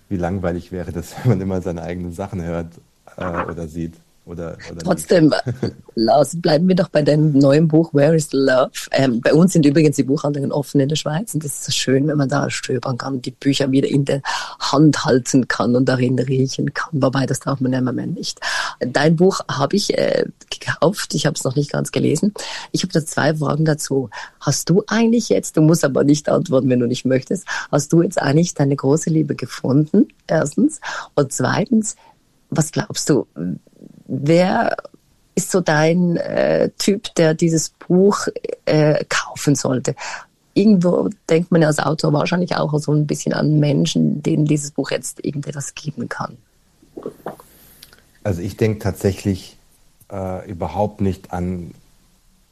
[0.09, 2.73] Wie langweilig wäre das, wenn man immer seine eigenen Sachen hört
[3.17, 3.95] äh, oder sieht.
[4.25, 5.35] Oder, oder Trotzdem,
[5.97, 8.71] Lars, bleiben wir doch bei deinem neuen Buch Where is the Love?
[8.93, 11.73] Ähm, bei uns sind übrigens die Buchhandlungen offen in der Schweiz und das ist so
[11.73, 14.23] schön, wenn man da stöbern kann, die Bücher wieder in der
[14.61, 17.03] Hand halten kann und darin riechen kann.
[17.03, 18.41] Wobei, das darf man ja im Moment nicht.
[18.79, 22.33] Dein Buch habe ich äh, gekauft, ich habe es noch nicht ganz gelesen.
[22.71, 24.09] Ich habe da zwei Fragen dazu.
[24.39, 28.03] Hast du eigentlich jetzt, du musst aber nicht antworten, wenn du nicht möchtest, hast du
[28.03, 30.07] jetzt eigentlich deine große Liebe gefunden?
[30.29, 30.81] Erstens.
[31.17, 31.97] Und zweitens,
[32.51, 33.27] was glaubst du,
[34.13, 34.77] wer
[35.35, 38.29] ist so dein äh, Typ, der dieses Buch
[38.67, 39.97] äh, kaufen sollte?
[40.55, 44.71] Irgendwo denkt man ja als Autor wahrscheinlich auch so ein bisschen an Menschen, denen dieses
[44.73, 46.37] Buch jetzt irgendetwas geben kann.
[48.23, 49.57] Also ich denke tatsächlich
[50.13, 51.73] äh, überhaupt nicht an,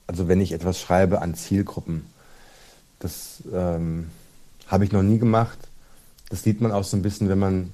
[0.07, 2.07] also wenn ich etwas schreibe, an Zielgruppen.
[3.01, 4.09] Das ähm,
[4.67, 5.59] habe ich noch nie gemacht.
[6.31, 7.73] Das sieht man auch so ein bisschen, wenn man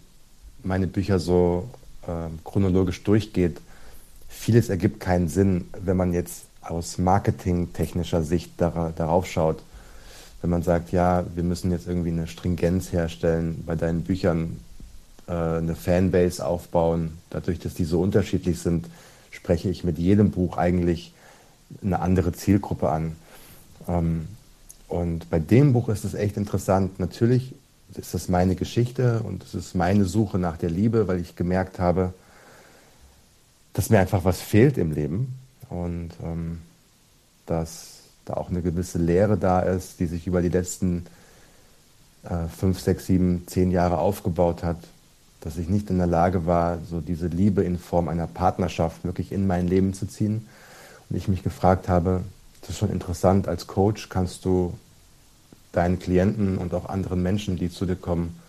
[0.64, 1.68] meine Bücher so
[2.02, 3.60] äh, chronologisch durchgeht
[4.36, 9.62] vieles ergibt keinen Sinn, wenn man jetzt aus marketingtechnischer Sicht darauf schaut.
[10.42, 14.58] Wenn man sagt, ja, wir müssen jetzt irgendwie eine Stringenz herstellen, bei deinen Büchern
[15.26, 18.86] äh, eine Fanbase aufbauen, dadurch, dass die so unterschiedlich sind,
[19.30, 21.12] spreche ich mit jedem Buch eigentlich
[21.82, 23.16] eine andere Zielgruppe an.
[23.88, 24.28] Ähm,
[24.88, 27.00] und bei dem Buch ist es echt interessant.
[27.00, 27.54] Natürlich
[27.94, 31.78] ist das meine Geschichte und es ist meine Suche nach der Liebe, weil ich gemerkt
[31.78, 32.12] habe,
[33.76, 35.34] dass mir einfach was fehlt im Leben
[35.68, 36.60] und ähm,
[37.44, 41.04] dass da auch eine gewisse Leere da ist, die sich über die letzten
[42.22, 44.78] äh, fünf, sechs, sieben, zehn Jahre aufgebaut hat,
[45.42, 49.30] dass ich nicht in der Lage war, so diese Liebe in Form einer Partnerschaft wirklich
[49.30, 50.48] in mein Leben zu ziehen.
[51.10, 52.22] Und ich mich gefragt habe,
[52.62, 54.72] das ist schon interessant, als Coach kannst du
[55.72, 58.40] deinen Klienten und auch anderen Menschen, die zu dir kommen,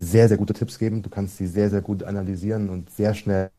[0.00, 1.02] sehr, sehr gute Tipps geben.
[1.02, 3.50] Du kannst sie sehr, sehr gut analysieren und sehr schnell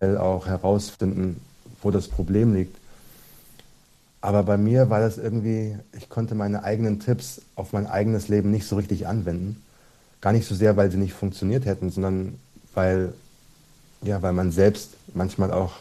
[0.00, 1.40] auch herausfinden,
[1.82, 2.76] wo das Problem liegt.
[4.22, 8.50] Aber bei mir war das irgendwie, ich konnte meine eigenen Tipps auf mein eigenes Leben
[8.50, 9.62] nicht so richtig anwenden.
[10.20, 12.38] Gar nicht so sehr, weil sie nicht funktioniert hätten, sondern
[12.74, 13.14] weil,
[14.02, 15.72] ja, weil man selbst manchmal auch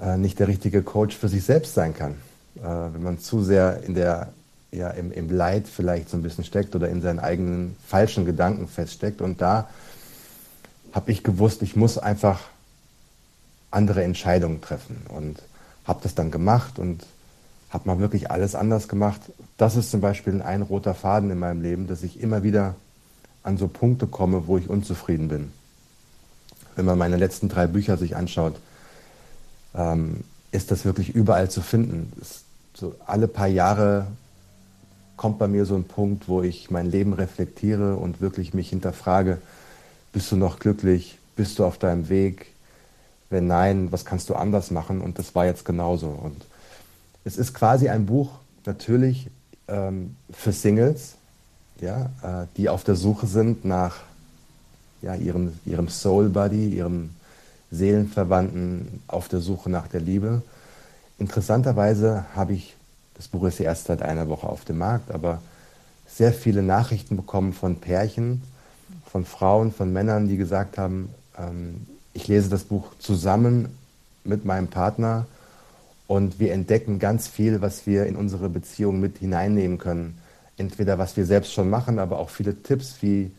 [0.00, 2.16] äh, nicht der richtige Coach für sich selbst sein kann.
[2.56, 4.32] Äh, wenn man zu sehr in der,
[4.72, 8.68] ja, im, im Leid vielleicht so ein bisschen steckt oder in seinen eigenen falschen Gedanken
[8.68, 9.20] feststeckt.
[9.20, 9.68] Und da
[10.92, 12.40] habe ich gewusst, ich muss einfach
[13.70, 15.02] andere Entscheidungen treffen.
[15.08, 15.42] Und
[15.84, 17.04] habe das dann gemacht und
[17.70, 19.20] habe mal wirklich alles anders gemacht.
[19.56, 22.74] Das ist zum Beispiel ein roter Faden in meinem Leben, dass ich immer wieder
[23.42, 25.52] an so Punkte komme, wo ich unzufrieden bin.
[26.76, 28.56] Wenn man meine letzten drei Bücher sich anschaut,
[29.74, 32.12] ähm, ist das wirklich überall zu finden.
[32.74, 34.06] so alle paar Jahre
[35.20, 39.36] kommt bei mir so ein Punkt, wo ich mein Leben reflektiere und wirklich mich hinterfrage,
[40.14, 41.18] bist du noch glücklich?
[41.36, 42.46] Bist du auf deinem Weg?
[43.28, 45.02] Wenn nein, was kannst du anders machen?
[45.02, 46.06] Und das war jetzt genauso.
[46.06, 46.46] Und
[47.26, 48.30] es ist quasi ein Buch
[48.64, 49.28] natürlich
[49.68, 51.16] ähm, für Singles,
[51.82, 53.96] ja, äh, die auf der Suche sind nach
[55.02, 57.10] ja, ihrem, ihrem Soul Buddy, ihrem
[57.70, 60.40] Seelenverwandten, auf der Suche nach der Liebe.
[61.18, 62.74] Interessanterweise habe ich,
[63.20, 65.42] das Buch ist erst seit einer Woche auf dem Markt, aber
[66.08, 68.42] sehr viele Nachrichten bekommen von Pärchen,
[69.04, 73.76] von Frauen, von Männern, die gesagt haben, ähm, ich lese das Buch zusammen
[74.24, 75.26] mit meinem Partner
[76.06, 80.16] und wir entdecken ganz viel, was wir in unsere Beziehung mit hineinnehmen können.
[80.56, 83.32] Entweder was wir selbst schon machen, aber auch viele Tipps, wie,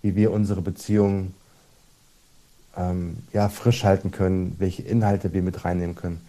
[0.00, 1.34] wie wir unsere Beziehung
[2.76, 6.20] ähm, ja, frisch halten können, welche Inhalte wir mit reinnehmen können.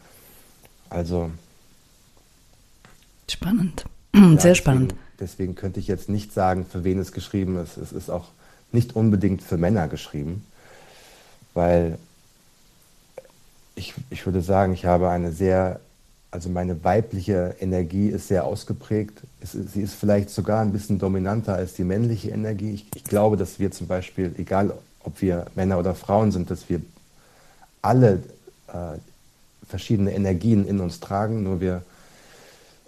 [0.89, 1.29] Also.
[3.29, 3.85] Spannend.
[4.13, 4.91] Ja, Sehr spannend.
[4.91, 7.77] Deswegen, deswegen, könnte ich jetzt nicht sagen, für wen es geschrieben ist.
[7.77, 8.27] Es ist auch
[8.71, 10.45] nicht unbedingt für Männer geschrieben
[11.55, 11.97] weil
[13.73, 15.79] ich, ich würde sagen, ich habe eine sehr,
[16.29, 19.21] also meine weibliche Energie ist sehr ausgeprägt.
[19.41, 22.73] Es, sie ist vielleicht sogar ein bisschen dominanter als die männliche Energie.
[22.73, 26.69] Ich, ich glaube, dass wir zum Beispiel, egal ob wir Männer oder Frauen sind, dass
[26.69, 26.81] wir
[27.81, 28.21] alle
[28.67, 28.97] äh,
[29.67, 31.83] verschiedene Energien in uns tragen, nur wir,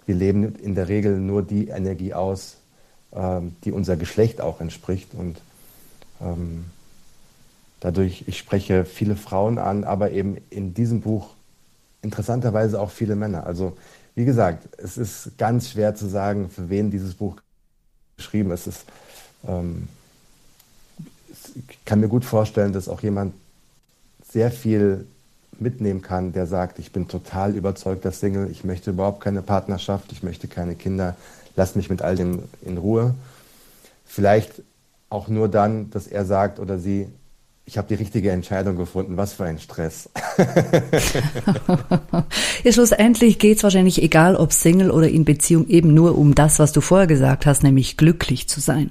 [0.08, 2.56] wir leben in der Regel nur die Energie aus,
[3.12, 5.14] äh, die unser Geschlecht auch entspricht.
[5.14, 5.40] Und
[6.20, 6.64] ähm,
[7.80, 11.34] Dadurch, ich spreche viele Frauen an, aber eben in diesem Buch
[12.02, 13.46] interessanterweise auch viele Männer.
[13.46, 13.76] Also
[14.14, 17.36] wie gesagt, es ist ganz schwer zu sagen, für wen dieses Buch
[18.16, 18.66] geschrieben ist.
[18.66, 18.84] Es,
[19.46, 19.88] ähm,
[21.54, 23.32] ich kann mir gut vorstellen, dass auch jemand
[24.28, 25.06] sehr viel
[25.60, 30.22] mitnehmen kann, der sagt, ich bin total überzeugter Single, ich möchte überhaupt keine Partnerschaft, ich
[30.22, 31.16] möchte keine Kinder,
[31.56, 33.14] lass mich mit all dem in Ruhe.
[34.04, 34.62] Vielleicht
[35.10, 37.08] auch nur dann, dass er sagt oder sie,
[37.68, 39.18] ich habe die richtige Entscheidung gefunden.
[39.18, 40.08] Was für ein Stress.
[42.64, 46.72] ja, schlussendlich geht's wahrscheinlich, egal ob Single oder in Beziehung, eben nur um das, was
[46.72, 48.90] du vorher gesagt hast, nämlich glücklich zu sein.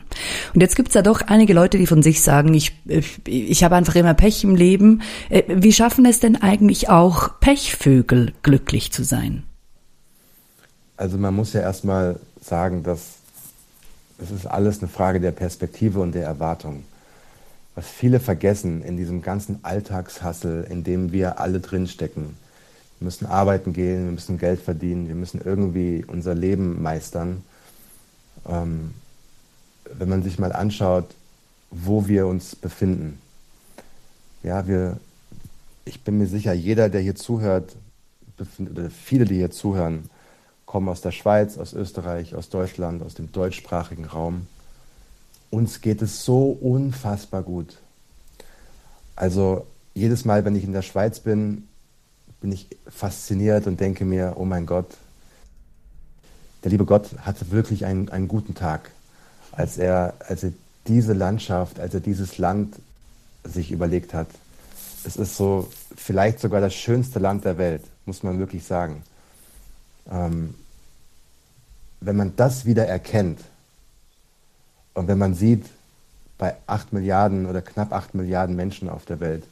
[0.53, 2.79] Und jetzt gibt's ja doch einige Leute, die von sich sagen, ich,
[3.25, 5.01] ich habe einfach immer Pech im Leben.
[5.29, 9.41] Äh, wie schaffen es denn eigentlich auch Pechvögel glücklich zu sein?
[10.97, 13.15] Also man muss ja erstmal sagen, dass
[14.21, 16.83] es ist alles eine Frage der Perspektive und der Erwartung
[17.77, 22.35] was viele vergessen in diesem ganzen Alltagshassel, in dem wir alle drinstecken.
[22.97, 27.43] Wir müssen arbeiten gehen, wir müssen Geld verdienen, wir müssen irgendwie unser Leben meistern.
[28.47, 28.95] Ähm,
[29.93, 31.05] wenn man sich mal anschaut,
[31.69, 33.21] wo wir uns befinden.
[34.41, 34.97] Ja, wir,
[35.85, 37.75] ich bin mir sicher, jeder, der hier zuhört,
[38.59, 40.09] oder viele, die hier zuhören,
[40.65, 44.47] kommen aus der Schweiz, aus Österreich, aus Deutschland, aus dem deutschsprachigen Raum
[45.49, 47.77] uns geht es so unfassbar gut.
[49.15, 51.67] Also jedes Mal, wenn ich in der Schweiz bin,
[52.41, 54.89] bin ich fasziniert und denke mir, oh mein Gott,
[56.63, 58.91] der liebe Gott hatte wirklich einen, einen guten Tag,
[59.51, 60.51] als er, als er
[60.87, 62.75] diese Landschaft, als er dieses Land
[63.43, 64.27] sich überlegt hat.
[65.03, 69.03] Es ist so vielleicht sogar das schönste Land der Welt, muss man wirklich sagen.
[70.11, 70.53] Ähm,
[72.01, 73.39] wenn man das wieder erkennt,
[74.97, 75.65] und wenn man sieht,
[76.37, 79.43] bei 8 Milliarden oder knapp 8 Milliarden Menschen auf der Welt,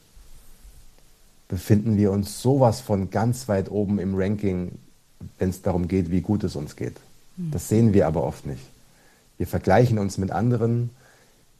[1.48, 4.72] befinden wir uns sowas von ganz weit oben im Ranking,
[5.38, 6.96] wenn es darum geht, wie gut es uns geht.
[7.36, 7.50] Mhm.
[7.52, 8.62] Das sehen wir aber oft nicht.
[9.38, 10.90] Wir vergleichen uns mit anderen.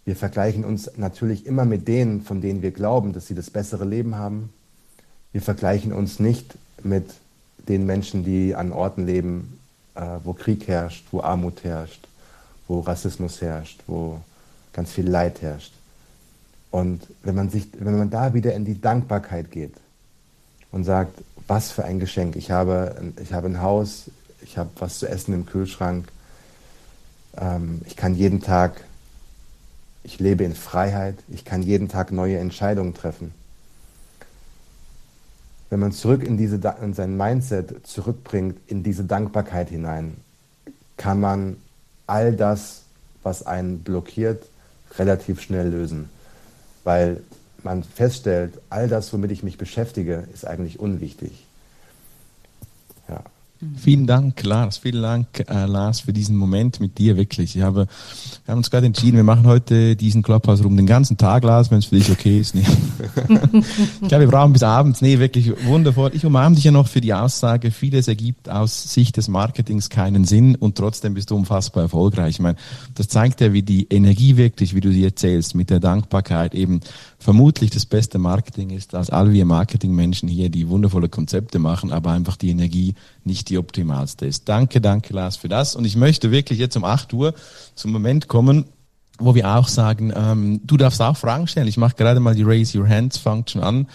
[0.05, 3.85] Wir vergleichen uns natürlich immer mit denen, von denen wir glauben, dass sie das bessere
[3.85, 4.51] Leben haben.
[5.33, 7.05] Wir vergleichen uns nicht mit
[7.69, 9.59] den Menschen, die an Orten leben,
[9.95, 12.07] äh, wo Krieg herrscht, wo Armut herrscht,
[12.69, 14.21] wo Rassismus herrscht, wo
[14.73, 15.73] ganz viel Leid herrscht.
[16.71, 19.75] Und wenn man, sich, wenn man da wieder in die Dankbarkeit geht
[20.73, 24.11] und sagt, was für ein Geschenk, ich habe, ich habe ein Haus,
[24.43, 26.09] ich habe was zu essen im Kühlschrank,
[27.37, 28.85] ähm, ich kann jeden Tag,
[30.03, 33.33] ich lebe in Freiheit, ich kann jeden Tag neue Entscheidungen treffen.
[35.71, 40.17] Wenn man zurück in, diese, in sein Mindset zurückbringt, in diese Dankbarkeit hinein,
[40.97, 41.57] kann man
[42.07, 42.83] all das,
[43.23, 44.45] was einen blockiert,
[44.99, 46.09] relativ schnell lösen.
[46.85, 47.23] Weil
[47.63, 51.46] man feststellt, all das, womit ich mich beschäftige, ist eigentlich unwichtig.
[53.77, 54.77] Vielen Dank, Lars.
[54.77, 57.57] Vielen Dank, äh, Lars, für diesen Moment mit dir wirklich.
[57.57, 57.87] Ich habe,
[58.45, 61.71] wir haben uns gerade entschieden, wir machen heute diesen Clubhouse rum den ganzen Tag, Lars,
[61.71, 62.55] wenn es für dich okay ist.
[62.55, 62.67] Nee.
[64.03, 65.01] ich glaube, wir brauchen bis abends.
[65.01, 66.11] Nee, wirklich wundervoll.
[66.13, 70.25] Ich umarme dich ja noch für die Aussage, vieles ergibt aus Sicht des Marketings keinen
[70.25, 72.35] Sinn und trotzdem bist du unfassbar erfolgreich.
[72.35, 72.59] Ich meine,
[72.95, 76.81] das zeigt ja, wie die Energie wirklich, wie du sie erzählst, mit der Dankbarkeit eben
[77.27, 82.13] vermutlich das beste Marketing ist, als all wir Marketingmenschen hier, die wundervolle Konzepte machen, aber
[82.13, 84.49] einfach die Energie nicht die optimalste ist.
[84.49, 85.75] Danke, danke Lars für das.
[85.75, 87.35] Und ich möchte wirklich jetzt um 8 Uhr
[87.75, 88.67] zum Moment kommen,
[89.19, 91.67] wo wir auch sagen, ähm, du darfst auch Fragen stellen.
[91.67, 93.89] Ich mache gerade mal die Raise Your Hands Function an.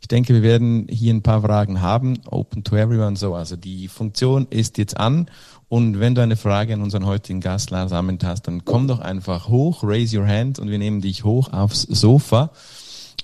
[0.00, 2.18] Ich denke, wir werden hier ein paar Fragen haben.
[2.26, 3.36] Open to everyone so.
[3.36, 5.28] Also die Funktion ist jetzt an.
[5.74, 9.00] Und wenn du eine Frage an unseren heutigen Gast Lars Ament hast, dann komm doch
[9.00, 12.52] einfach hoch, raise your hand und wir nehmen dich hoch aufs Sofa.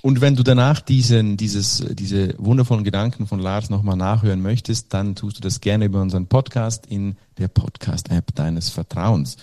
[0.01, 5.15] Und wenn du danach diesen, dieses, diese wundervollen Gedanken von Lars nochmal nachhören möchtest, dann
[5.15, 9.37] tust du das gerne über unseren Podcast in der Podcast-App deines Vertrauens.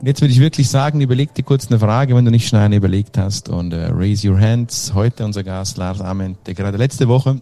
[0.00, 2.58] Und jetzt würde ich wirklich sagen, überleg dir kurz eine Frage, wenn du nicht schon
[2.58, 3.50] eine überlegt hast.
[3.50, 4.94] Und uh, raise your hands.
[4.94, 7.38] Heute unser Gast Lars Ament, der gerade letzte Woche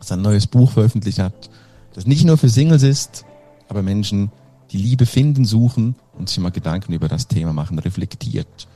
[0.00, 1.48] sein neues Buch veröffentlicht hat,
[1.94, 3.24] das nicht nur für Singles ist,
[3.66, 4.30] aber Menschen,
[4.72, 8.68] die Liebe finden, suchen und sich mal Gedanken über das Thema machen, reflektiert.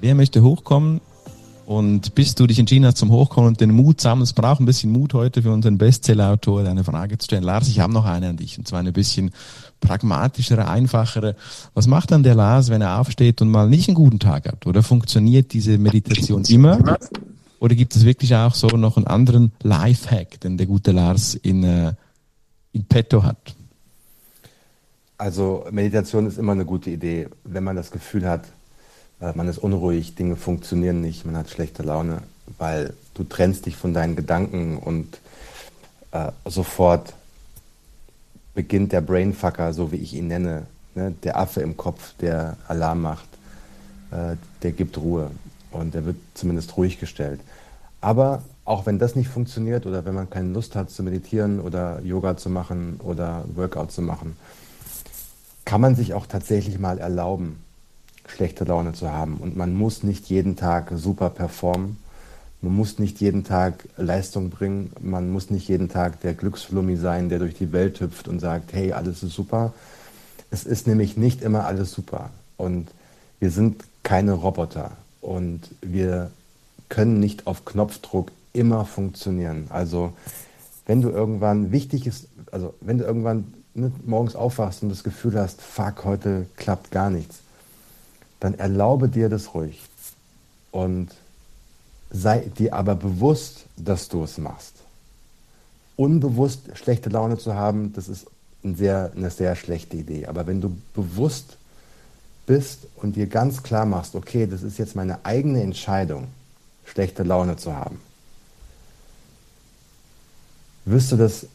[0.00, 1.00] Wer möchte hochkommen?
[1.66, 4.66] Und bis du dich entschieden hast zum Hochkommen und den Mut sammelst, es braucht ein
[4.66, 7.42] bisschen Mut heute für unseren Bestseller-Autor, deine Frage zu stellen.
[7.42, 9.30] Lars, ich habe noch eine an dich, und zwar eine bisschen
[9.80, 11.36] pragmatischere, einfachere.
[11.72, 14.66] Was macht dann der Lars, wenn er aufsteht und mal nicht einen guten Tag hat?
[14.66, 16.98] Oder funktioniert diese Meditation immer?
[17.60, 21.64] Oder gibt es wirklich auch so noch einen anderen Lifehack, den der gute Lars in,
[21.64, 21.94] äh,
[22.72, 23.53] in petto hat?
[25.24, 28.44] Also Meditation ist immer eine gute Idee, wenn man das Gefühl hat,
[29.22, 32.18] äh, man ist unruhig, Dinge funktionieren nicht, man hat schlechte Laune,
[32.58, 35.18] weil du trennst dich von deinen Gedanken und
[36.12, 37.14] äh, sofort
[38.52, 41.14] beginnt der Brainfucker, so wie ich ihn nenne, ne?
[41.22, 43.28] der Affe im Kopf, der Alarm macht,
[44.10, 45.30] äh, der gibt Ruhe
[45.70, 47.40] und der wird zumindest ruhig gestellt.
[48.02, 52.02] Aber auch wenn das nicht funktioniert oder wenn man keine Lust hat zu meditieren oder
[52.02, 54.36] Yoga zu machen oder Workout zu machen,
[55.64, 57.58] kann man sich auch tatsächlich mal erlauben,
[58.26, 59.36] schlechte Laune zu haben.
[59.36, 61.98] Und man muss nicht jeden Tag super performen.
[62.60, 64.92] Man muss nicht jeden Tag Leistung bringen.
[65.00, 68.72] Man muss nicht jeden Tag der Glücksflummi sein, der durch die Welt hüpft und sagt,
[68.72, 69.72] hey, alles ist super.
[70.50, 72.30] Es ist nämlich nicht immer alles super.
[72.56, 72.88] Und
[73.40, 74.92] wir sind keine Roboter.
[75.20, 76.30] Und wir
[76.88, 79.66] können nicht auf Knopfdruck immer funktionieren.
[79.68, 80.12] Also
[80.86, 85.38] wenn du irgendwann wichtig ist, also wenn du irgendwann ne, morgens aufwachst und das Gefühl
[85.38, 87.38] hast, fuck, heute klappt gar nichts,
[88.40, 89.80] dann erlaube dir das ruhig
[90.70, 91.10] und
[92.10, 94.74] sei dir aber bewusst, dass du es machst.
[95.96, 98.26] Unbewusst schlechte Laune zu haben, das ist
[98.64, 100.26] ein sehr, eine sehr schlechte Idee.
[100.26, 101.56] Aber wenn du bewusst
[102.46, 106.28] bist und dir ganz klar machst, okay, das ist jetzt meine eigene Entscheidung,
[106.84, 108.00] schlechte Laune zu haben,
[110.84, 111.46] wirst du das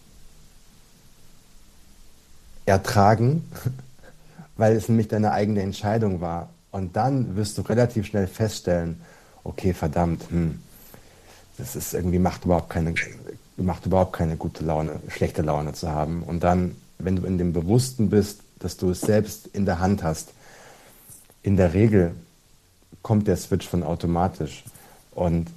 [2.70, 3.44] ertragen,
[4.58, 6.50] weil es nämlich deine eigene Entscheidung war.
[6.72, 9.02] Und dann wirst du relativ schnell feststellen,
[9.44, 10.60] okay, verdammt, hm,
[11.58, 12.94] das ist irgendwie macht überhaupt keine,
[13.58, 16.24] macht überhaupt keine gute Laune, schlechte Laune zu haben.
[16.24, 20.04] Und dann, wenn du in dem Bewussten bist, dass du es selbst in der Hand
[20.04, 20.30] hast,
[21.44, 22.14] in der Regel
[23.02, 24.64] kommt der Switch von automatisch.
[25.12, 25.48] Und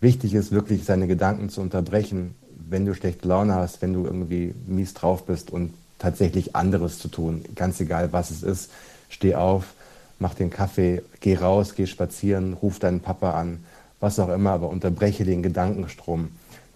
[0.00, 2.34] wichtig ist wirklich, seine Gedanken zu unterbrechen,
[2.68, 7.06] wenn du schlechte Laune hast, wenn du irgendwie mies drauf bist und tatsächlich anderes zu
[7.06, 8.72] tun, ganz egal was es ist.
[9.08, 9.74] Steh auf,
[10.18, 13.60] mach den Kaffee, geh raus, geh spazieren, ruf deinen Papa an
[14.00, 16.30] was auch immer, aber unterbreche den Gedankenstrom.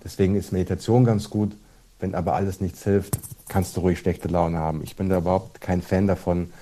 [0.04, 1.52] Deswegen ist Meditation ganz gut.
[1.98, 3.18] Wenn aber alles nichts hilft,
[3.48, 4.82] kannst du ruhig schlechte Laune haben.
[4.84, 6.52] Ich bin da überhaupt kein Fan davon,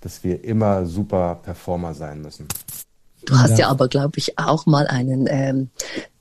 [0.00, 2.48] dass wir immer super Performer sein müssen.
[3.26, 5.68] Du hast ja, ja aber, glaube ich, auch mal einen ähm,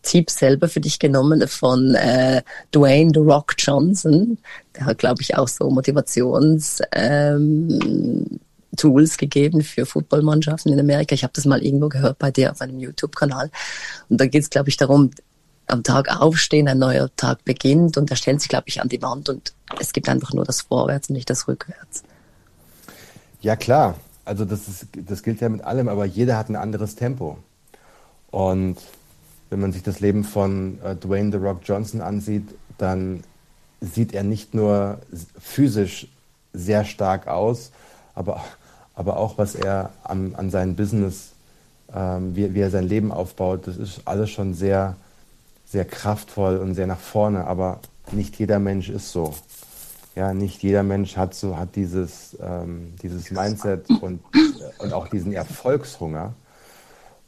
[0.07, 2.41] Tipp selber für dich genommen von äh,
[2.73, 4.37] Dwayne The Rock Johnson.
[4.75, 8.39] Der hat, glaube ich, auch so Motivations ähm,
[9.17, 11.13] gegeben für Footballmannschaften in Amerika.
[11.13, 13.51] Ich habe das mal irgendwo gehört bei dir auf einem YouTube-Kanal.
[14.07, 15.11] Und da geht es, glaube ich, darum,
[15.67, 19.01] am Tag aufstehen, ein neuer Tag beginnt und er stellt sich, glaube ich, an die
[19.01, 22.03] Wand und es gibt einfach nur das Vorwärts und nicht das Rückwärts.
[23.41, 23.95] Ja, klar.
[24.23, 27.37] Also das, ist, das gilt ja mit allem, aber jeder hat ein anderes Tempo.
[28.31, 28.77] Und
[29.49, 33.23] wenn man sich das Leben von äh, Dwayne The Rock Johnson ansieht, dann
[33.81, 34.99] sieht er nicht nur
[35.39, 36.07] physisch
[36.53, 37.71] sehr stark aus,
[38.15, 38.43] aber,
[38.95, 41.31] aber auch was er an, an seinem Business,
[41.93, 44.95] ähm, wie, wie er sein Leben aufbaut, das ist alles schon sehr,
[45.65, 47.45] sehr kraftvoll und sehr nach vorne.
[47.45, 47.79] Aber
[48.11, 49.35] nicht jeder Mensch ist so.
[50.15, 54.19] Ja, nicht jeder Mensch hat so hat dieses, ähm, dieses Mindset und,
[54.79, 56.33] und auch diesen Erfolgshunger.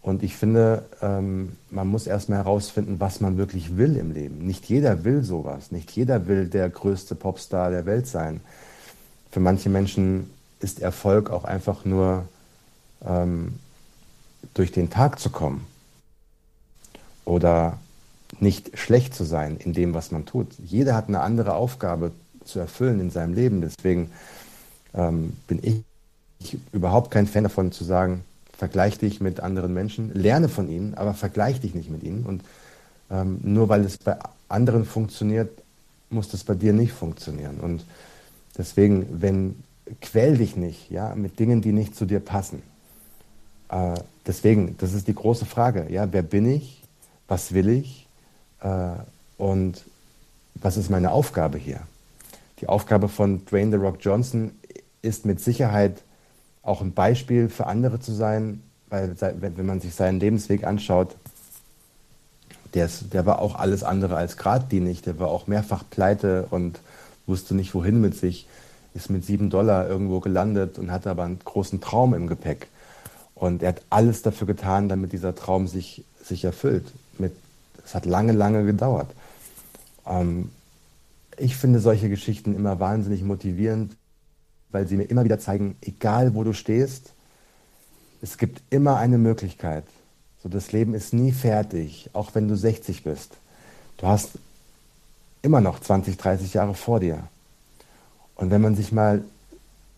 [0.01, 4.39] Und ich finde, ähm, man muss erstmal herausfinden, was man wirklich will im Leben.
[4.45, 5.71] Nicht jeder will sowas.
[5.71, 8.39] Nicht jeder will der größte Popstar der Welt sein.
[9.29, 10.29] Für manche Menschen
[10.61, 12.25] ist Erfolg auch einfach nur
[13.05, 13.59] ähm,
[14.53, 15.67] durch den Tag zu kommen
[17.25, 17.77] oder
[18.39, 20.47] nicht schlecht zu sein in dem, was man tut.
[20.63, 22.11] Jeder hat eine andere Aufgabe
[22.45, 23.61] zu erfüllen in seinem Leben.
[23.61, 24.11] Deswegen
[24.93, 25.83] ähm, bin ich,
[26.39, 28.23] ich überhaupt kein Fan davon zu sagen,
[28.59, 32.25] vergleich dich mit anderen Menschen, lerne von ihnen, aber vergleich dich nicht mit ihnen.
[32.25, 32.43] Und
[33.09, 34.17] ähm, nur weil es bei
[34.49, 35.49] anderen funktioniert,
[36.09, 37.61] muss das bei dir nicht funktionieren.
[37.61, 37.85] Und
[38.57, 39.63] deswegen, wenn
[40.01, 42.61] quäl dich nicht, ja, mit Dingen, die nicht zu dir passen.
[43.69, 43.95] Äh,
[44.27, 46.83] deswegen, das ist die große Frage, ja, wer bin ich,
[47.29, 48.07] was will ich
[48.59, 48.91] äh,
[49.37, 49.85] und
[50.55, 51.79] was ist meine Aufgabe hier?
[52.59, 54.51] Die Aufgabe von Dwayne The Rock Johnson
[55.01, 56.01] ist mit Sicherheit
[56.63, 61.15] auch ein Beispiel für andere zu sein, weil wenn man sich seinen Lebensweg anschaut,
[62.73, 66.79] der, ist, der war auch alles andere als geradlinig, der war auch mehrfach pleite und
[67.25, 68.47] wusste nicht wohin mit sich
[68.93, 72.67] ist mit sieben Dollar irgendwo gelandet und hatte aber einen großen Traum im Gepäck.
[73.35, 76.91] Und er hat alles dafür getan, damit dieser Traum sich, sich erfüllt.
[77.85, 79.09] Es hat lange, lange gedauert.
[80.05, 80.51] Ähm,
[81.37, 83.95] ich finde solche Geschichten immer wahnsinnig motivierend,
[84.71, 87.13] weil sie mir immer wieder zeigen, egal wo du stehst,
[88.21, 89.85] es gibt immer eine Möglichkeit.
[90.43, 93.37] So, das Leben ist nie fertig, auch wenn du 60 bist.
[93.97, 94.31] Du hast
[95.41, 97.23] immer noch 20, 30 Jahre vor dir.
[98.35, 99.23] Und wenn man sich mal,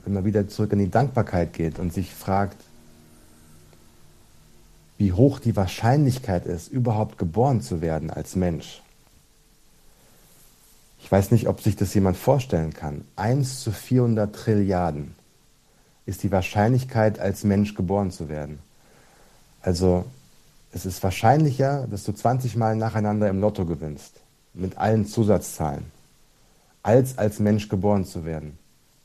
[0.04, 2.58] wenn man wieder zurück in die Dankbarkeit geht und sich fragt,
[4.98, 8.82] wie hoch die Wahrscheinlichkeit ist, überhaupt geboren zu werden als Mensch.
[11.04, 13.04] Ich weiß nicht, ob sich das jemand vorstellen kann.
[13.16, 15.16] 1 zu 400 Trilliarden
[16.06, 18.60] ist die Wahrscheinlichkeit, als Mensch geboren zu werden.
[19.62, 20.06] Also
[20.72, 24.14] es ist wahrscheinlicher, dass du 20 Mal nacheinander im Lotto gewinnst,
[24.54, 25.86] mit allen Zusatzzahlen
[26.84, 28.58] als als Mensch geboren zu werden.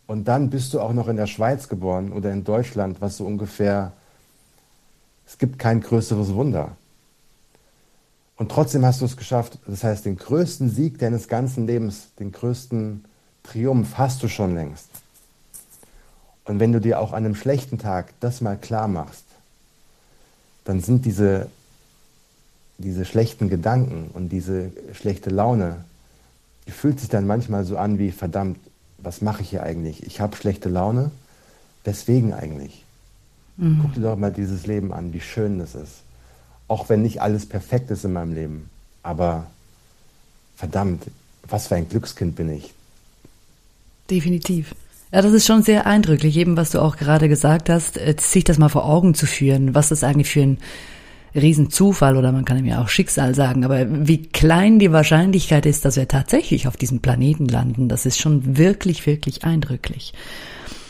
[0.07, 3.27] Und dann bist du auch noch in der Schweiz geboren oder in Deutschland, was so
[3.27, 3.93] ungefähr,
[5.27, 6.77] es gibt kein größeres Wunder.
[8.37, 9.59] Und trotzdem hast du es geschafft.
[9.67, 13.05] Das heißt, den größten Sieg deines ganzen Lebens, den größten
[13.43, 14.89] Triumph hast du schon längst.
[16.45, 19.25] Und wenn du dir auch an einem schlechten Tag das mal klar machst,
[20.65, 21.49] dann sind diese,
[22.79, 25.85] diese schlechten Gedanken und diese schlechte Laune
[26.67, 28.59] die fühlt sich dann manchmal so an wie, verdammt,
[28.99, 30.05] was mache ich hier eigentlich?
[30.05, 31.11] Ich habe schlechte Laune.
[31.85, 32.85] Weswegen eigentlich?
[33.57, 33.79] Mhm.
[33.83, 36.03] Guck dir doch mal dieses Leben an, wie schön das ist.
[36.69, 38.71] Auch wenn nicht alles perfekt ist in meinem Leben.
[39.03, 39.47] Aber
[40.57, 41.05] verdammt,
[41.49, 42.73] was für ein Glückskind bin ich.
[44.11, 44.75] Definitiv.
[45.13, 48.45] Ja, das ist schon sehr eindrücklich, eben was du auch gerade gesagt hast, äh, sich
[48.45, 50.59] das mal vor Augen zu führen, was das eigentlich für ein
[51.35, 55.85] Riesenzufall oder man kann ihm ja auch Schicksal sagen, aber wie klein die Wahrscheinlichkeit ist,
[55.85, 60.15] dass wir tatsächlich auf diesem Planeten landen, das ist schon wirklich, wirklich eindrücklich.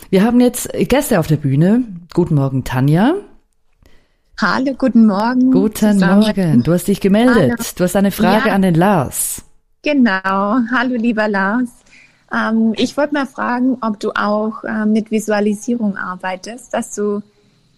[0.09, 1.83] Wir haben jetzt Gäste auf der Bühne.
[2.14, 3.14] Guten Morgen, Tanja.
[4.39, 5.51] Hallo, guten Morgen.
[5.51, 6.20] Guten zusammen.
[6.20, 6.62] Morgen.
[6.62, 7.53] Du hast dich gemeldet.
[7.53, 7.70] Hallo.
[7.74, 8.55] Du hast eine Frage ja.
[8.55, 9.43] an den Lars.
[9.82, 10.59] Genau.
[10.70, 11.70] Hallo, lieber Lars.
[12.30, 17.22] Ähm, ich wollte mal fragen, ob du auch ähm, mit Visualisierung arbeitest, dass du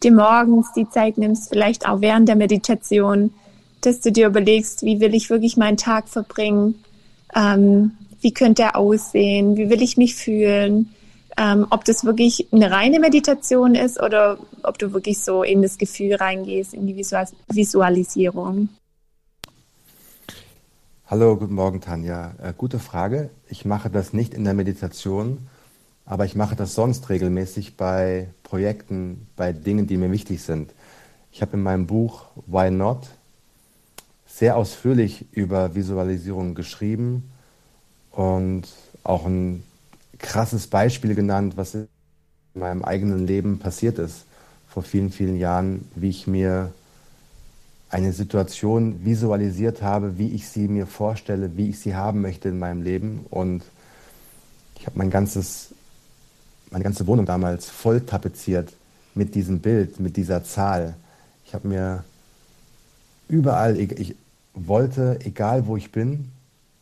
[0.03, 3.33] dir morgens die Zeit nimmst, vielleicht auch während der Meditation,
[3.83, 6.83] dass du dir überlegst, wie will ich wirklich meinen Tag verbringen,
[7.37, 10.93] ähm, wie könnte er aussehen, wie will ich mich fühlen,
[11.39, 15.79] ähm, ob das wirklich eine reine Meditation ist oder ob du wirklich so in das
[15.79, 18.69] Gefühl reingehst, in die Visualisierung.
[21.07, 22.35] Hallo, guten Morgen, Tanja.
[22.43, 23.31] Äh, gute Frage.
[23.49, 25.47] Ich mache das nicht in der Meditation,
[26.05, 30.73] aber ich mache das sonst regelmäßig bei Projekten, bei Dingen, die mir wichtig sind.
[31.31, 33.09] Ich habe in meinem Buch Why Not
[34.27, 37.31] sehr ausführlich über Visualisierung geschrieben
[38.11, 38.65] und
[39.05, 39.63] auch ein
[40.19, 41.89] krasses Beispiel genannt, was in
[42.55, 44.25] meinem eigenen Leben passiert ist
[44.69, 46.73] vor vielen, vielen Jahren, wie ich mir
[47.91, 52.59] eine Situation visualisiert habe, wie ich sie mir vorstelle, wie ich sie haben möchte in
[52.59, 53.25] meinem Leben.
[53.31, 53.63] Und
[54.79, 55.75] ich habe mein ganzes,
[56.71, 58.73] meine ganze Wohnung damals voll tapeziert
[59.15, 60.95] mit diesem Bild, mit dieser Zahl.
[61.47, 62.05] Ich habe mir
[63.29, 64.15] überall, ich
[64.55, 66.31] wollte, egal wo ich bin,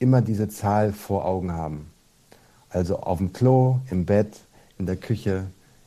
[0.01, 1.87] immer diese Zahl vor Augen haben.
[2.77, 4.37] Also auf dem Klo, im Bett,
[4.79, 5.47] in der Küche,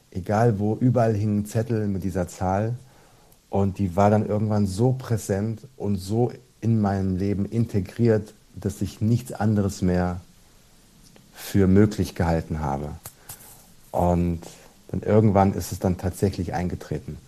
[0.10, 2.74] egal wo, überall hingen Zettel mit dieser Zahl.
[3.52, 6.32] Und die war dann irgendwann so präsent und so
[6.62, 10.22] in meinem Leben integriert, dass ich nichts anderes mehr
[11.32, 12.90] für möglich gehalten habe.
[13.92, 14.42] Und
[14.88, 17.20] dann irgendwann ist es dann tatsächlich eingetreten.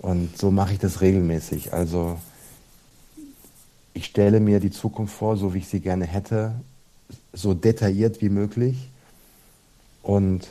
[0.00, 1.72] Und so mache ich das regelmäßig.
[1.72, 2.18] Also
[3.94, 6.52] ich stelle mir die Zukunft vor, so wie ich sie gerne hätte,
[7.32, 8.90] so detailliert wie möglich
[10.02, 10.48] und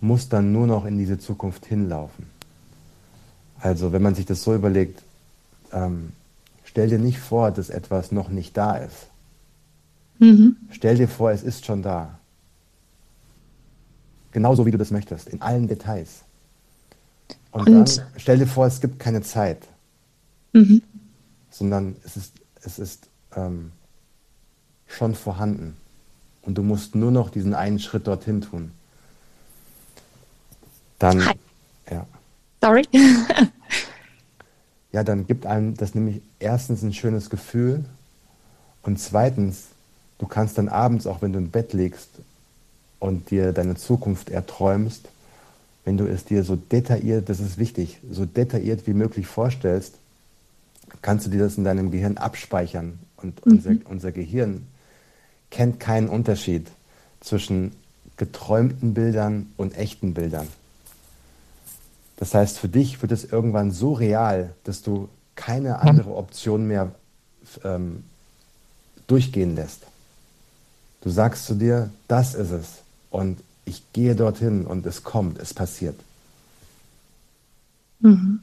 [0.00, 2.26] muss dann nur noch in diese Zukunft hinlaufen.
[3.60, 5.02] Also wenn man sich das so überlegt,
[5.72, 6.12] ähm,
[6.64, 9.06] stell dir nicht vor, dass etwas noch nicht da ist.
[10.18, 10.56] Mhm.
[10.70, 12.18] Stell dir vor, es ist schon da.
[14.32, 16.22] Genauso wie du das möchtest, in allen Details.
[17.52, 19.68] Und, und dann stell dir vor, es gibt keine Zeit,
[20.52, 20.82] mhm.
[21.50, 22.32] sondern es ist,
[22.62, 23.72] es ist ähm,
[24.92, 25.76] schon vorhanden.
[26.42, 28.72] Und du musst nur noch diesen einen Schritt dorthin tun.
[30.98, 31.34] Dann, Hi.
[31.90, 32.06] ja.
[32.60, 32.84] Sorry.
[34.92, 37.84] ja, dann gibt einem das nämlich erstens ein schönes Gefühl
[38.82, 39.66] und zweitens,
[40.18, 42.08] du kannst dann abends, auch wenn du im Bett liegst
[42.98, 45.08] und dir deine Zukunft erträumst,
[45.84, 49.94] wenn du es dir so detailliert, das ist wichtig, so detailliert wie möglich vorstellst,
[51.00, 52.98] kannst du dir das in deinem Gehirn abspeichern.
[53.16, 53.52] Und mhm.
[53.52, 54.66] unser, unser Gehirn
[55.52, 56.66] kennt keinen Unterschied
[57.20, 57.72] zwischen
[58.16, 60.48] geträumten Bildern und echten Bildern.
[62.16, 66.92] Das heißt, für dich wird es irgendwann so real, dass du keine andere Option mehr
[67.64, 68.02] ähm,
[69.06, 69.82] durchgehen lässt.
[71.02, 72.66] Du sagst zu dir, das ist es.
[73.10, 75.98] Und ich gehe dorthin und es kommt, es passiert.
[78.00, 78.40] Mhm.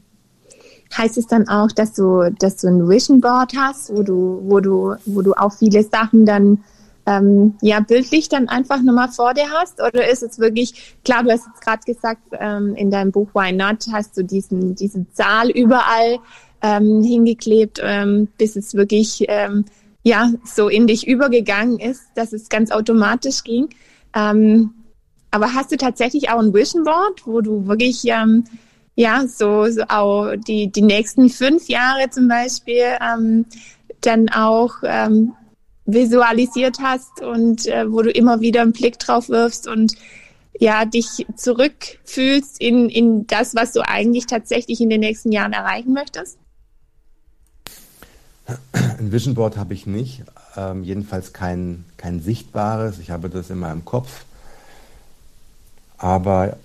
[0.96, 4.60] Heißt es dann auch, dass du, dass du ein Vision Board hast, wo du, wo
[4.60, 6.62] du, wo du auch viele Sachen dann
[7.10, 9.82] ähm, ja bildlich dann einfach nochmal vor dir hast?
[9.82, 13.52] Oder ist es wirklich, klar, du hast jetzt gerade gesagt, ähm, in deinem Buch Why
[13.52, 16.18] Not hast du diesen, diese Zahl überall
[16.62, 19.64] ähm, hingeklebt, ähm, bis es wirklich ähm,
[20.02, 23.68] ja so in dich übergegangen ist, dass es ganz automatisch ging.
[24.14, 24.74] Ähm,
[25.30, 28.44] aber hast du tatsächlich auch ein Vision Board, wo du wirklich ähm,
[28.94, 33.46] ja so, so auch die die nächsten fünf Jahre zum Beispiel ähm,
[34.00, 35.32] dann auch ähm,
[35.92, 39.94] visualisiert hast und äh, wo du immer wieder einen Blick drauf wirfst und
[40.58, 45.92] ja, dich zurückfühlst in, in das, was du eigentlich tatsächlich in den nächsten Jahren erreichen
[45.92, 46.38] möchtest?
[48.72, 50.22] Ein Vision Board habe ich nicht,
[50.56, 52.98] ähm, jedenfalls kein, kein sichtbares.
[52.98, 54.24] Ich habe das in meinem Kopf.
[55.96, 56.56] Aber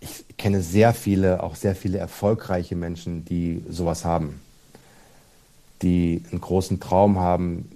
[0.00, 4.40] ich kenne sehr viele, auch sehr viele erfolgreiche Menschen, die sowas haben.
[5.82, 7.70] Die einen großen Traum haben,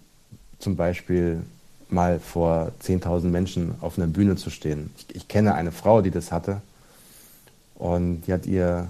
[0.59, 1.43] zum Beispiel
[1.89, 4.91] mal vor 10.000 Menschen auf einer Bühne zu stehen.
[4.97, 6.61] Ich, ich, kenne eine Frau, die das hatte
[7.77, 8.89] und die hat ihr,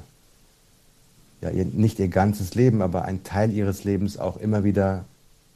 [1.41, 5.05] ja, ihr, nicht ihr ganzes Leben, aber einen Teil ihres Lebens auch immer wieder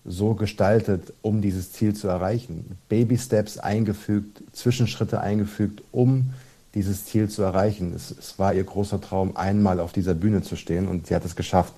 [0.05, 2.77] so gestaltet, um dieses Ziel zu erreichen.
[2.89, 6.33] Baby Steps eingefügt, Zwischenschritte eingefügt, um
[6.75, 7.93] dieses Ziel zu erreichen.
[7.95, 11.25] Es, es war ihr großer Traum, einmal auf dieser Bühne zu stehen und sie hat
[11.25, 11.73] es geschafft.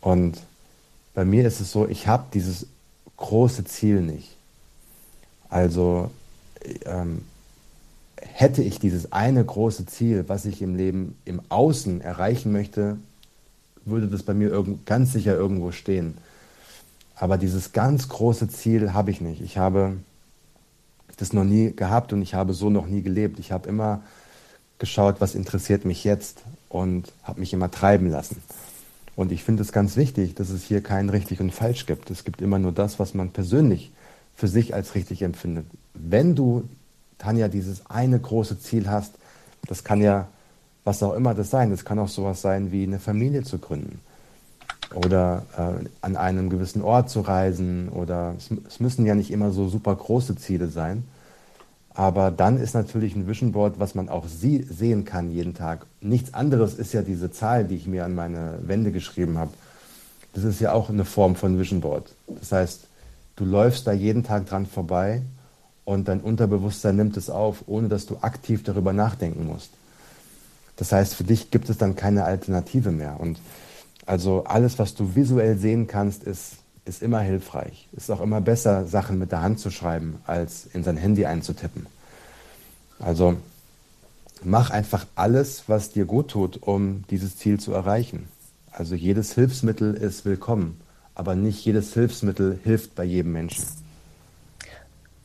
[0.00, 0.38] Und
[1.14, 2.66] bei mir ist es so, ich habe dieses
[3.20, 4.36] große Ziel nicht.
[5.48, 6.10] Also
[6.84, 7.22] ähm,
[8.20, 12.96] hätte ich dieses eine große Ziel, was ich im Leben im Außen erreichen möchte,
[13.84, 16.18] würde das bei mir ganz sicher irgendwo stehen.
[17.14, 19.40] Aber dieses ganz große Ziel habe ich nicht.
[19.42, 19.96] Ich habe
[21.16, 23.38] das noch nie gehabt und ich habe so noch nie gelebt.
[23.38, 24.02] Ich habe immer
[24.78, 28.42] geschaut, was interessiert mich jetzt und habe mich immer treiben lassen.
[29.20, 32.10] Und ich finde es ganz wichtig, dass es hier kein richtig und falsch gibt.
[32.10, 33.92] Es gibt immer nur das, was man persönlich
[34.34, 35.66] für sich als richtig empfindet.
[35.92, 36.66] Wenn du
[37.18, 39.12] Tanja dieses eine große Ziel hast,
[39.68, 40.28] das kann ja
[40.84, 41.68] was auch immer das sein.
[41.68, 44.00] Das kann auch sowas sein wie eine Familie zu gründen
[44.94, 49.50] oder äh, an einem gewissen Ort zu reisen oder es, es, müssen ja nicht immer
[49.50, 51.04] so super große Ziele sein.
[52.00, 55.84] Aber dann ist natürlich ein Vision Board, was man auch sie sehen kann jeden Tag.
[56.00, 59.50] Nichts anderes ist ja diese Zahl, die ich mir an meine Wände geschrieben habe.
[60.32, 62.10] Das ist ja auch eine Form von Vision Board.
[62.26, 62.86] Das heißt,
[63.36, 65.20] du läufst da jeden Tag dran vorbei
[65.84, 69.68] und dein Unterbewusstsein nimmt es auf, ohne dass du aktiv darüber nachdenken musst.
[70.76, 73.20] Das heißt, für dich gibt es dann keine Alternative mehr.
[73.20, 73.38] Und
[74.06, 77.88] also alles, was du visuell sehen kannst, ist, ist immer hilfreich.
[77.92, 81.86] Ist auch immer besser, Sachen mit der Hand zu schreiben, als in sein Handy einzutippen.
[82.98, 83.36] Also
[84.42, 88.28] mach einfach alles, was dir gut tut, um dieses Ziel zu erreichen.
[88.72, 90.80] Also jedes Hilfsmittel ist willkommen,
[91.14, 93.64] aber nicht jedes Hilfsmittel hilft bei jedem Menschen.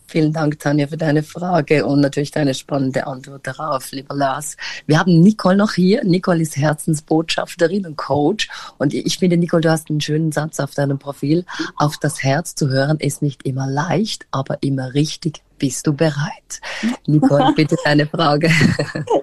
[0.07, 4.55] Vielen Dank, Tanja, für deine Frage und natürlich deine spannende Antwort darauf, lieber Lars.
[4.85, 6.03] Wir haben Nicole noch hier.
[6.03, 8.49] Nicole ist Herzensbotschafterin und Coach.
[8.77, 11.45] Und ich finde, Nicole, du hast einen schönen Satz auf deinem Profil.
[11.77, 15.41] Auf das Herz zu hören ist nicht immer leicht, aber immer richtig.
[15.57, 16.61] Bist du bereit?
[17.07, 18.49] Nicole, bitte deine Frage.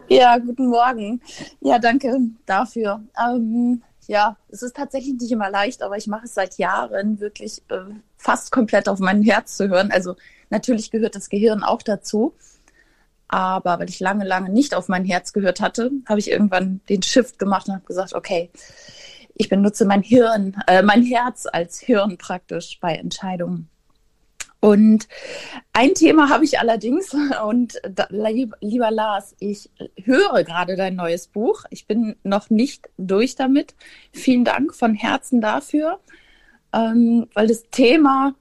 [0.09, 1.22] Ja, guten Morgen.
[1.62, 2.14] Ja, danke
[2.45, 3.01] dafür.
[3.18, 7.62] Ähm, ja, es ist tatsächlich nicht immer leicht, aber ich mache es seit Jahren wirklich
[7.70, 9.91] äh, fast komplett auf mein Herz zu hören.
[9.91, 10.16] Also
[10.53, 12.34] Natürlich gehört das Gehirn auch dazu.
[13.26, 17.03] Aber weil ich lange, lange nicht auf mein Herz gehört hatte, habe ich irgendwann den
[17.03, 18.50] Shift gemacht und habe gesagt, okay,
[19.34, 23.70] ich benutze mein Hirn, äh, mein Herz als Hirn praktisch bei Entscheidungen.
[24.61, 25.09] Und
[25.72, 31.64] ein Thema habe ich allerdings, und da, lieber Lars, ich höre gerade dein neues Buch.
[31.70, 33.74] Ich bin noch nicht durch damit.
[34.12, 36.00] Vielen Dank von Herzen dafür,
[36.74, 38.34] ähm, weil das Thema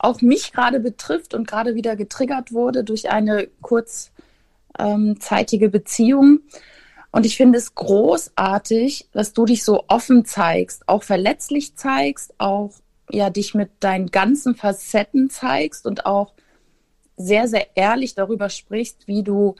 [0.00, 6.40] auch mich gerade betrifft und gerade wieder getriggert wurde durch eine kurzzeitige Beziehung.
[7.10, 12.72] Und ich finde es großartig, dass du dich so offen zeigst, auch verletzlich zeigst, auch
[13.10, 16.34] ja dich mit deinen ganzen Facetten zeigst und auch
[17.16, 19.54] sehr, sehr ehrlich darüber sprichst, wie du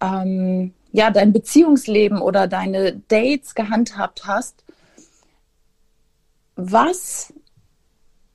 [0.00, 4.64] ähm, ja dein Beziehungsleben oder deine Dates gehandhabt hast.
[6.56, 7.32] Was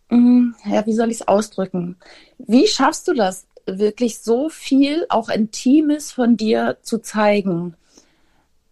[0.10, 1.98] ja, wie soll ich es ausdrücken?
[2.38, 7.76] Wie schaffst du das, wirklich so viel auch Intimes von dir zu zeigen?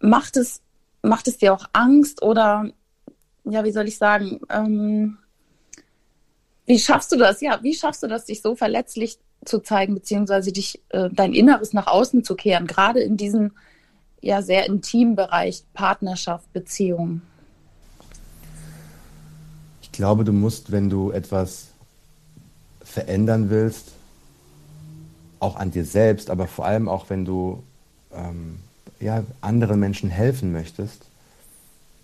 [0.00, 0.62] Macht es,
[1.02, 2.70] macht es dir auch Angst oder,
[3.44, 5.18] ja, wie soll ich sagen, ähm,
[6.64, 7.40] wie schaffst du das?
[7.40, 11.72] Ja, wie schaffst du das, dich so verletzlich zu zeigen, beziehungsweise dich, äh, dein Inneres
[11.72, 13.52] nach außen zu kehren, gerade in diesem
[14.20, 17.20] ja sehr intimen Bereich Partnerschaft, Beziehung?
[19.96, 21.68] Glaube, du musst, wenn du etwas
[22.82, 23.92] verändern willst,
[25.40, 27.62] auch an dir selbst, aber vor allem auch, wenn du
[28.14, 28.56] ähm,
[29.00, 31.06] ja, anderen Menschen helfen möchtest,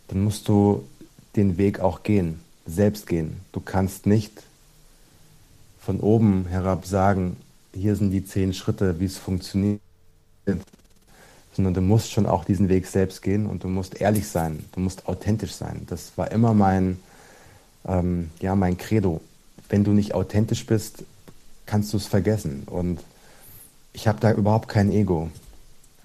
[0.09, 0.87] dann musst du
[1.37, 3.41] den Weg auch gehen, selbst gehen.
[3.53, 4.43] Du kannst nicht
[5.81, 7.37] von oben herab sagen,
[7.75, 9.81] hier sind die zehn Schritte, wie es funktioniert,
[11.55, 14.81] sondern du musst schon auch diesen Weg selbst gehen und du musst ehrlich sein, du
[14.81, 15.87] musst authentisch sein.
[15.89, 16.99] Das war immer mein,
[17.87, 19.21] ähm, ja, mein Credo.
[19.69, 21.05] Wenn du nicht authentisch bist,
[21.67, 22.65] kannst du es vergessen.
[22.67, 23.01] Und
[23.93, 25.31] ich habe da überhaupt kein Ego.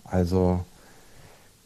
[0.03, 0.63] Also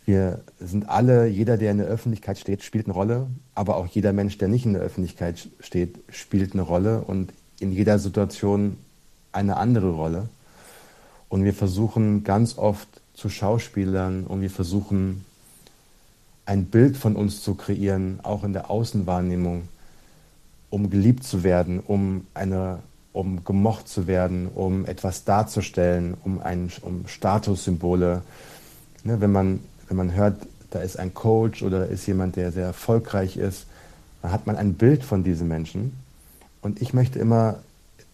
[0.05, 4.13] wir sind alle, jeder, der in der Öffentlichkeit steht, spielt eine Rolle, aber auch jeder
[4.13, 8.77] Mensch, der nicht in der Öffentlichkeit steht, spielt eine Rolle und in jeder Situation
[9.31, 10.29] eine andere Rolle.
[11.29, 15.23] Und wir versuchen ganz oft zu Schauspielern und wir versuchen
[16.45, 19.67] ein Bild von uns zu kreieren, auch in der Außenwahrnehmung
[20.71, 22.79] um geliebt zu werden, um eine,
[23.13, 28.23] um gemocht zu werden, um etwas darzustellen, um ein, um Statussymbole.
[29.03, 30.37] Ne, wenn man, wenn man hört,
[30.71, 33.67] da ist ein Coach oder da ist jemand, der sehr erfolgreich ist,
[34.21, 35.93] dann hat man ein Bild von diesem Menschen.
[36.61, 37.59] Und ich möchte immer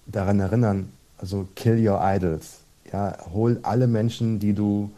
[0.08, 2.60] daran erinnern, also kill your idols.
[2.92, 4.90] Ja, hol alle Menschen, die du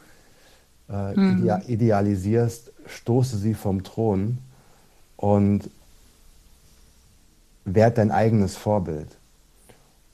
[0.89, 1.51] äh, mhm.
[1.67, 4.37] idealisierst, stoße sie vom Thron
[5.17, 5.69] und
[7.75, 9.07] werd dein eigenes Vorbild.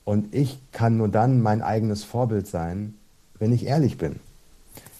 [0.04, 2.94] Und ich kann nur dann mein eigenes Vorbild sein,
[3.38, 4.20] wenn ich ehrlich bin,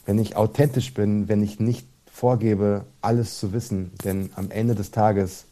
[0.05, 4.91] wenn ich authentisch bin, wenn ich nicht vorgebe, alles zu wissen, denn am Ende des
[4.91, 5.45] Tages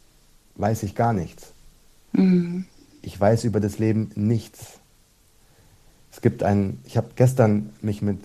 [0.55, 1.51] weiß ich gar nichts.
[2.13, 2.65] Mhm.
[3.01, 4.79] Ich weiß über das Leben nichts.
[6.11, 8.19] Es gibt ein, ich habe gestern mich mit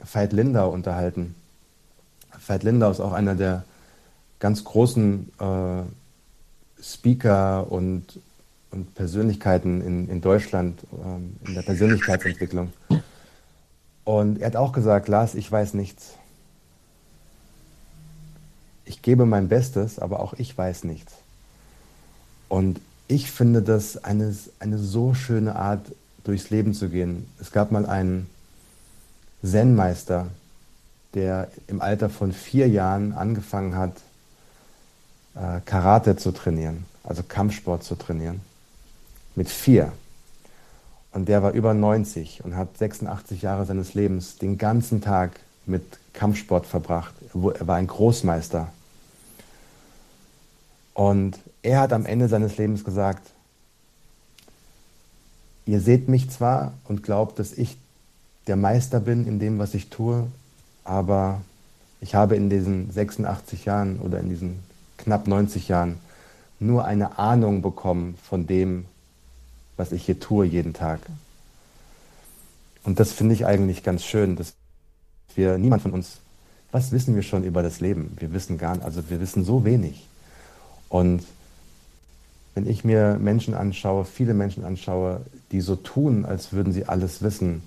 [0.00, 1.34] Veit Lindau unterhalten.
[2.46, 3.64] Veit Lindau ist auch einer der
[4.38, 5.82] ganz großen äh,
[6.82, 8.20] Speaker und,
[8.70, 12.72] und Persönlichkeiten in, in Deutschland ähm, in der Persönlichkeitsentwicklung.
[14.04, 16.14] Und er hat auch gesagt, Lars, ich weiß nichts.
[18.84, 21.12] Ich gebe mein Bestes, aber auch ich weiß nichts.
[22.48, 25.92] Und ich finde das eine, eine so schöne Art,
[26.24, 27.26] durchs Leben zu gehen.
[27.40, 28.28] Es gab mal einen
[29.42, 30.28] Zen-Meister,
[31.14, 33.94] der im Alter von vier Jahren angefangen hat,
[35.64, 38.40] Karate zu trainieren, also Kampfsport zu trainieren.
[39.36, 39.92] Mit vier.
[41.12, 45.82] Und der war über 90 und hat 86 Jahre seines Lebens den ganzen Tag mit
[46.12, 47.14] Kampfsport verbracht.
[47.34, 48.68] Er war ein Großmeister.
[50.94, 53.30] Und er hat am Ende seines Lebens gesagt,
[55.66, 57.76] ihr seht mich zwar und glaubt, dass ich
[58.48, 60.26] der Meister bin in dem, was ich tue,
[60.82, 61.40] aber
[62.00, 64.67] ich habe in diesen 86 Jahren oder in diesen
[65.08, 65.98] knapp 90 Jahren
[66.60, 68.84] nur eine Ahnung bekommen von dem,
[69.78, 71.00] was ich hier tue jeden Tag.
[72.84, 74.52] Und das finde ich eigentlich ganz schön, dass
[75.34, 76.18] wir, niemand von uns,
[76.72, 78.16] was wissen wir schon über das Leben?
[78.18, 80.06] Wir wissen gar nicht, also wir wissen so wenig.
[80.90, 81.24] Und
[82.54, 87.22] wenn ich mir Menschen anschaue, viele Menschen anschaue, die so tun, als würden sie alles
[87.22, 87.62] wissen,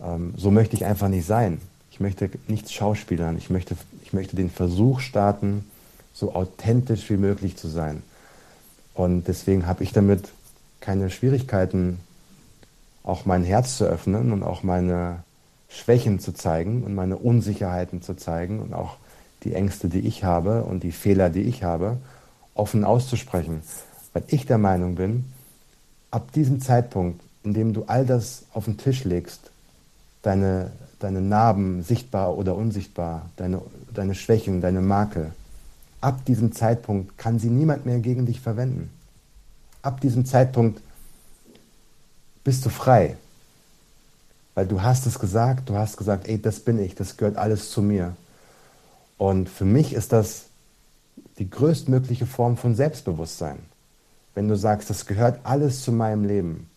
[0.00, 1.60] ähm, so möchte ich einfach nicht sein.
[1.90, 3.36] Ich möchte nichts schauspielern.
[3.36, 5.64] Ich möchte, ich möchte den Versuch starten,
[6.12, 8.02] so authentisch wie möglich zu sein.
[8.94, 10.28] Und deswegen habe ich damit
[10.80, 11.98] keine Schwierigkeiten,
[13.04, 15.24] auch mein Herz zu öffnen und auch meine
[15.68, 18.96] Schwächen zu zeigen und meine Unsicherheiten zu zeigen und auch
[19.44, 21.96] die Ängste, die ich habe und die Fehler, die ich habe,
[22.54, 23.62] offen auszusprechen.
[24.12, 25.24] Weil ich der Meinung bin,
[26.10, 29.50] ab diesem Zeitpunkt, in dem du all das auf den Tisch legst,
[30.20, 33.62] deine, deine Narben sichtbar oder unsichtbar, deine,
[33.94, 35.32] deine Schwächen, deine Makel,
[36.02, 38.90] ab diesem Zeitpunkt kann sie niemand mehr gegen dich verwenden.
[39.80, 40.82] Ab diesem Zeitpunkt
[42.44, 43.16] bist du frei.
[44.54, 47.70] Weil du hast es gesagt, du hast gesagt, ey, das bin ich, das gehört alles
[47.70, 48.14] zu mir.
[49.16, 50.46] Und für mich ist das
[51.38, 53.58] die größtmögliche Form von Selbstbewusstsein.
[54.34, 56.68] Wenn du sagst, das gehört alles zu meinem Leben.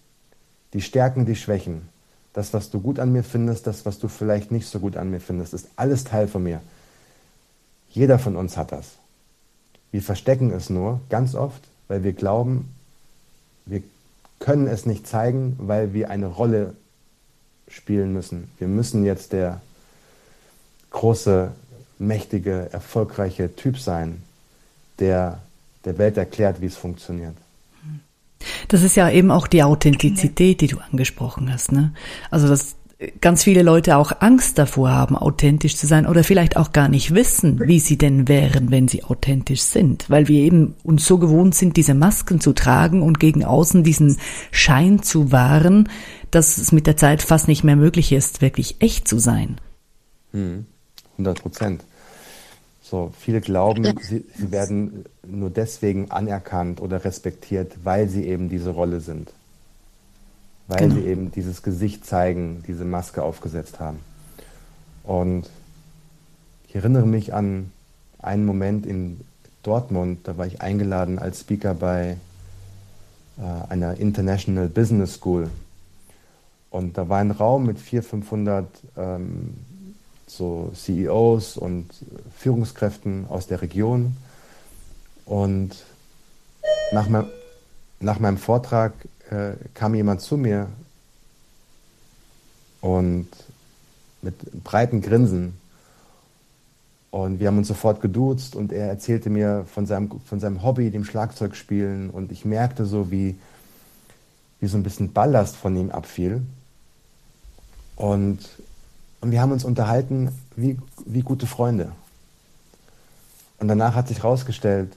[0.74, 1.90] Die Stärken, die Schwächen,
[2.34, 5.10] das, was du gut an mir findest, das, was du vielleicht nicht so gut an
[5.10, 6.62] mir findest, ist alles Teil von mir.
[7.90, 8.98] Jeder von uns hat das.
[9.92, 12.74] Wir verstecken es nur ganz oft, weil wir glauben,
[13.66, 13.82] wir
[14.40, 16.76] können es nicht zeigen, weil wir eine Rolle
[17.68, 18.50] spielen müssen.
[18.58, 19.62] Wir müssen jetzt der
[20.92, 21.52] große,
[21.98, 24.22] mächtige, erfolgreiche Typ sein,
[25.00, 25.40] der
[25.86, 27.36] der Welt erklärt, wie es funktioniert.
[28.68, 31.72] Das ist ja eben auch die Authentizität, die du angesprochen hast.
[31.72, 31.94] Ne?
[32.32, 32.76] Also dass
[33.22, 37.14] ganz viele Leute auch Angst davor haben, authentisch zu sein oder vielleicht auch gar nicht
[37.14, 41.56] wissen, wie sie denn wären, wenn sie authentisch sind, weil wir eben uns so gewohnt
[41.56, 44.18] sind, diese Masken zu tragen und gegen außen diesen
[44.51, 45.89] Schein zu wahren,
[46.32, 49.58] dass es mit der Zeit fast nicht mehr möglich ist, wirklich echt zu sein.
[50.34, 50.66] 100
[51.18, 51.84] hm, Prozent.
[52.82, 58.70] So, viele glauben, sie, sie werden nur deswegen anerkannt oder respektiert, weil sie eben diese
[58.70, 59.32] Rolle sind.
[60.68, 60.95] Weil genau.
[60.95, 63.99] sie eben dieses Gesicht zeigen, diese Maske aufgesetzt haben.
[65.03, 65.49] Und
[66.68, 67.72] ich erinnere mich an
[68.20, 69.22] einen Moment in
[69.61, 72.18] Dortmund, da war ich eingeladen als Speaker bei
[73.38, 75.49] äh, einer International Business School.
[76.70, 79.53] Und da war ein Raum mit 400, 500 ähm,
[80.28, 81.89] so CEOs und
[82.38, 84.18] Führungskräften aus der Region.
[85.26, 85.76] Und
[86.91, 87.26] nach, mein,
[87.99, 88.93] nach meinem Vortrag
[89.30, 90.68] äh, kam jemand zu mir
[92.82, 93.28] und
[94.22, 95.58] mit breiten Grinsen.
[97.12, 100.92] Und wir haben uns sofort geduzt und er erzählte mir von seinem, von seinem Hobby,
[100.92, 102.10] dem Schlagzeugspielen.
[102.10, 103.38] Und ich merkte so, wie,
[104.60, 106.42] wie so ein bisschen Ballast von ihm abfiel.
[107.96, 108.40] Und
[109.26, 111.92] und wir haben uns unterhalten wie, wie gute Freunde.
[113.58, 114.96] Und danach hat sich herausgestellt,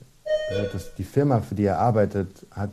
[0.50, 2.68] also dass die Firma, für die er arbeitet, hat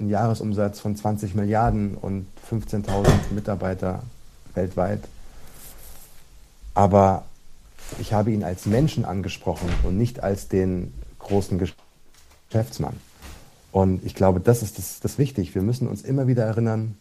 [0.00, 4.02] einen Jahresumsatz von 20 Milliarden und 15.000 Mitarbeiter
[4.54, 5.00] weltweit.
[6.74, 7.24] Aber
[7.98, 11.58] ich habe ihn als Menschen angesprochen und nicht als den großen
[12.50, 12.96] Geschäftsmann.
[13.72, 15.54] Und ich glaube, das ist das, das wichtig.
[15.54, 16.96] Wir müssen uns immer wieder erinnern,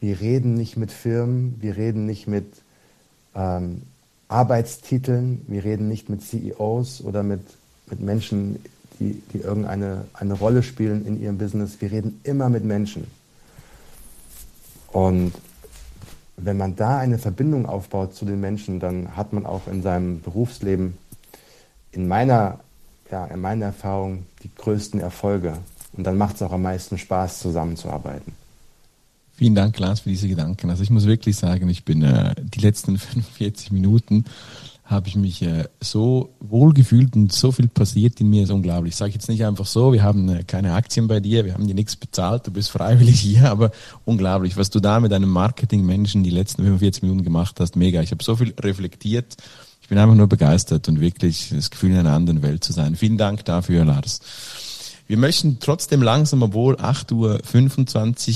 [0.00, 2.46] wir reden nicht mit Firmen, wir reden nicht mit
[3.34, 3.82] ähm,
[4.30, 5.44] Arbeitstiteln.
[5.48, 7.42] Wir reden nicht mit CEOs oder mit,
[7.90, 8.64] mit Menschen,
[9.00, 11.80] die, die irgendeine eine Rolle spielen in ihrem Business.
[11.80, 13.06] Wir reden immer mit Menschen.
[14.92, 15.32] Und
[16.36, 20.20] wenn man da eine Verbindung aufbaut zu den Menschen, dann hat man auch in seinem
[20.20, 20.96] Berufsleben,
[21.92, 22.60] in meiner,
[23.10, 25.58] ja, in meiner Erfahrung, die größten Erfolge.
[25.92, 28.32] Und dann macht es auch am meisten Spaß, zusammenzuarbeiten.
[29.32, 30.68] Vielen Dank, Lars, für diese Gedanken.
[30.70, 34.24] Also ich muss wirklich sagen, ich bin äh, die letzten 45 Minuten
[34.90, 38.94] habe ich mich äh, so wohl gefühlt und so viel passiert in mir, ist unglaublich.
[38.94, 41.68] Ich sage jetzt nicht einfach so, wir haben äh, keine Aktien bei dir, wir haben
[41.68, 43.70] dir nichts bezahlt, du bist freiwillig hier, aber
[44.04, 48.02] unglaublich, was du da mit einem Marketingmenschen die letzten 45 Minuten gemacht hast, mega.
[48.02, 49.36] Ich habe so viel reflektiert,
[49.80, 52.96] ich bin einfach nur begeistert und wirklich das Gefühl, in einer anderen Welt zu sein.
[52.96, 54.20] Vielen Dank dafür, Lars.
[55.06, 57.14] Wir möchten trotzdem langsam, obwohl 8.25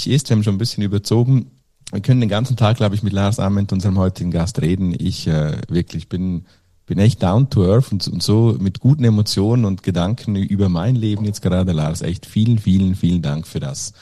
[0.08, 1.50] Uhr ist, wir haben schon ein bisschen überzogen,
[1.94, 4.94] wir können den ganzen Tag, glaube ich, mit Lars Ament, unserem heutigen Gast, reden.
[4.98, 6.44] Ich äh, wirklich bin
[6.86, 10.96] bin echt down to earth und, und so mit guten Emotionen und Gedanken über mein
[10.96, 12.02] Leben jetzt gerade, Lars.
[12.02, 13.94] Echt vielen, vielen, vielen Dank für das.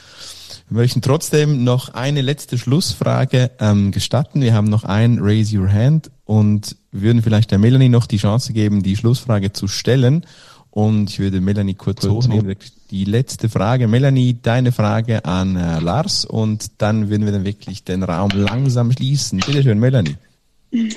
[0.68, 4.40] Wir möchten trotzdem noch eine letzte Schlussfrage ähm, gestatten.
[4.40, 8.52] Wir haben noch ein Raise Your Hand und würden vielleicht der Melanie noch die Chance
[8.52, 10.26] geben, die Schlussfrage zu stellen.
[10.72, 12.56] Und ich würde Melanie kurz, kurz hochnehmen.
[12.90, 13.88] Die letzte Frage.
[13.88, 18.90] Melanie, deine Frage an äh, Lars und dann würden wir dann wirklich den Raum langsam
[18.90, 19.40] schließen.
[19.46, 20.16] Bitte schön, Melanie.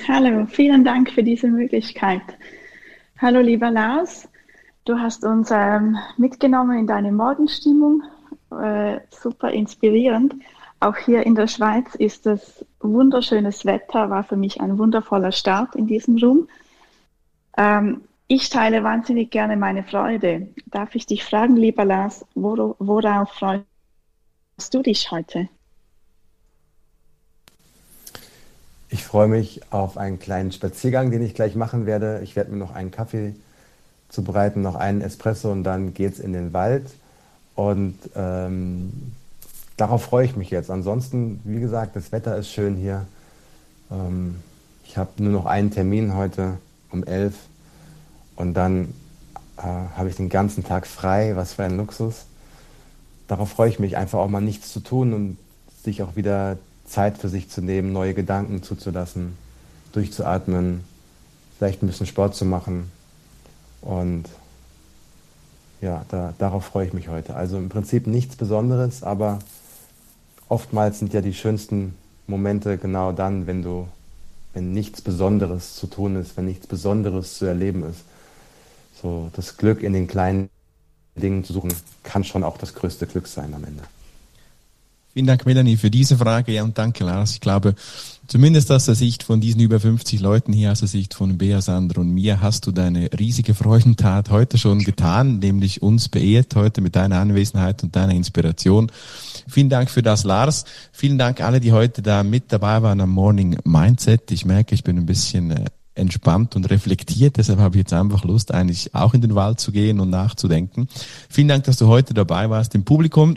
[0.08, 2.22] Hallo, vielen Dank für diese Möglichkeit.
[3.18, 4.26] Hallo, lieber Lars.
[4.86, 8.02] Du hast uns ähm, mitgenommen in deine Morgenstimmung.
[8.50, 10.34] Äh, super inspirierend.
[10.80, 15.74] Auch hier in der Schweiz ist es wunderschönes Wetter, war für mich ein wundervoller Start
[15.74, 16.48] in diesem Room.
[17.58, 20.48] Ähm, ich teile wahnsinnig gerne meine Freude.
[20.66, 23.64] Darf ich dich fragen, lieber Lars, worauf freust
[24.72, 25.48] du dich heute?
[28.88, 32.20] Ich freue mich auf einen kleinen Spaziergang, den ich gleich machen werde.
[32.22, 33.34] Ich werde mir noch einen Kaffee
[34.08, 36.86] zubereiten, noch einen Espresso und dann geht es in den Wald.
[37.54, 39.12] Und ähm,
[39.76, 40.70] darauf freue ich mich jetzt.
[40.70, 43.06] Ansonsten, wie gesagt, das Wetter ist schön hier.
[43.90, 44.36] Ähm,
[44.84, 46.58] ich habe nur noch einen Termin heute
[46.90, 47.34] um elf
[48.36, 48.92] und dann
[49.56, 52.26] äh, habe ich den ganzen Tag frei, was für ein Luxus.
[53.26, 55.38] Darauf freue ich mich, einfach auch mal nichts zu tun und
[55.82, 59.36] sich auch wieder Zeit für sich zu nehmen, neue Gedanken zuzulassen,
[59.92, 60.84] durchzuatmen,
[61.58, 62.92] vielleicht ein bisschen Sport zu machen.
[63.80, 64.24] Und
[65.80, 67.34] ja, da, darauf freue ich mich heute.
[67.34, 69.38] Also im Prinzip nichts Besonderes, aber
[70.48, 71.94] oftmals sind ja die schönsten
[72.26, 73.88] Momente genau dann, wenn du,
[74.52, 78.04] wenn nichts Besonderes zu tun ist, wenn nichts Besonderes zu erleben ist
[79.00, 80.50] so das Glück in den kleinen
[81.14, 81.72] Dingen zu suchen,
[82.02, 83.82] kann schon auch das größte Glück sein am Ende.
[85.16, 86.52] Vielen Dank, Melanie, für diese Frage.
[86.52, 87.30] Ja, und danke, Lars.
[87.32, 87.74] Ich glaube,
[88.26, 91.62] zumindest aus der Sicht von diesen über 50 Leuten hier, aus der Sicht von Bea,
[91.62, 96.82] Sandra und mir, hast du deine riesige Freudentat heute schon getan, nämlich uns beehrt heute
[96.82, 98.92] mit deiner Anwesenheit und deiner Inspiration.
[99.48, 100.66] Vielen Dank für das, Lars.
[100.92, 104.30] Vielen Dank alle, die heute da mit dabei waren am Morning Mindset.
[104.32, 105.64] Ich merke, ich bin ein bisschen äh,
[105.96, 107.36] entspannt und reflektiert.
[107.36, 110.88] Deshalb habe ich jetzt einfach Lust, eigentlich auch in den Wald zu gehen und nachzudenken.
[111.28, 113.36] Vielen Dank, dass du heute dabei warst im Publikum.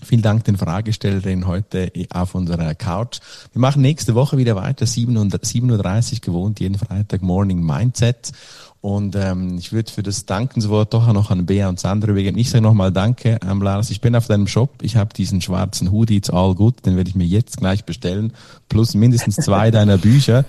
[0.00, 3.18] Vielen Dank den Fragestellerinnen heute auf unserer Couch.
[3.52, 8.32] Wir machen nächste Woche wieder weiter, 7.30 Uhr gewohnt, jeden Freitag Morning Mindset.
[8.80, 12.38] Und ähm, ich würde für das Dankenswort doch auch noch an Bea und Sandra übergeben.
[12.38, 13.90] Ich sage nochmal Danke, ähm, Lars.
[13.90, 14.70] Ich bin auf deinem Shop.
[14.82, 16.86] Ich habe diesen schwarzen Hoodie, it's all good.
[16.86, 18.32] Den werde ich mir jetzt gleich bestellen.
[18.68, 20.44] Plus mindestens zwei deiner Bücher.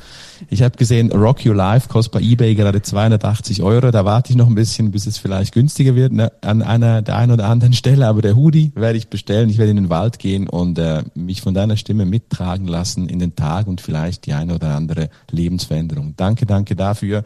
[0.48, 3.90] Ich habe gesehen, Rock Your Life kostet bei eBay gerade 280 Euro.
[3.90, 7.18] Da warte ich noch ein bisschen, bis es vielleicht günstiger wird ne, an einer der
[7.18, 8.06] einen oder anderen Stelle.
[8.06, 9.50] Aber der Hoodie werde ich bestellen.
[9.50, 13.18] Ich werde in den Wald gehen und äh, mich von deiner Stimme mittragen lassen in
[13.18, 16.14] den Tag und vielleicht die eine oder andere Lebensveränderung.
[16.16, 17.24] Danke, danke dafür.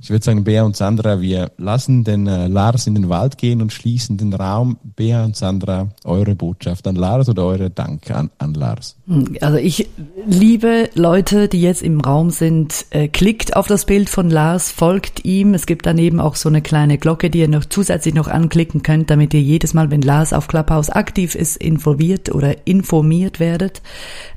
[0.00, 3.62] Ich würde sagen, Bea und Sandra, wir lassen den äh, Lars in den Wald gehen
[3.62, 4.78] und schließen den Raum.
[4.82, 8.96] Bea und Sandra, eure Botschaft an Lars oder eure Danke an, an Lars?
[9.40, 9.88] Also ich
[10.26, 12.86] liebe Leute, die jetzt im Raum sind.
[12.90, 15.54] Äh, klickt auf das Bild von Lars, folgt ihm.
[15.54, 19.10] Es gibt daneben auch so eine kleine Glocke, die ihr noch zusätzlich noch anklicken könnt,
[19.10, 23.82] damit ihr jedes Mal, wenn Lars auf Clubhouse aktiv ist, informiert oder informiert werdet.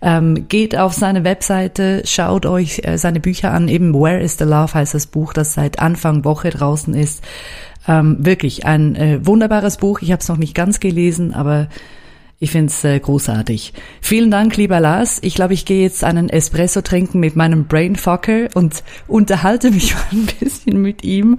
[0.02, 3.68] Ähm, geht auf seine Webseite, schaut euch äh, seine Bücher an.
[3.68, 7.24] Eben Where is the Love heißt das Buch, das seit Anfang Woche draußen ist.
[7.88, 10.02] Ähm, wirklich ein äh, wunderbares Buch.
[10.02, 11.68] Ich habe es noch nicht ganz gelesen, aber
[12.40, 13.74] ich finde es äh, großartig.
[14.02, 15.20] Vielen Dank, lieber Lars.
[15.22, 20.28] Ich glaube, ich gehe jetzt einen Espresso trinken mit meinem Brainfucker und unterhalte mich ein
[20.40, 21.38] bisschen mit ihm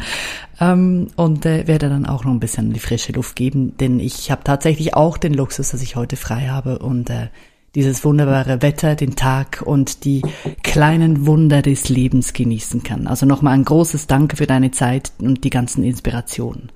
[0.58, 4.30] ähm, und äh, werde dann auch noch ein bisschen die frische Luft geben, denn ich
[4.30, 7.28] habe tatsächlich auch den Luxus, dass ich heute frei habe und äh,
[7.74, 10.22] dieses wunderbare Wetter, den Tag und die
[10.62, 13.06] kleinen Wunder des Lebens genießen kann.
[13.06, 16.72] Also nochmal ein großes Danke für deine Zeit und die ganzen Inspirationen.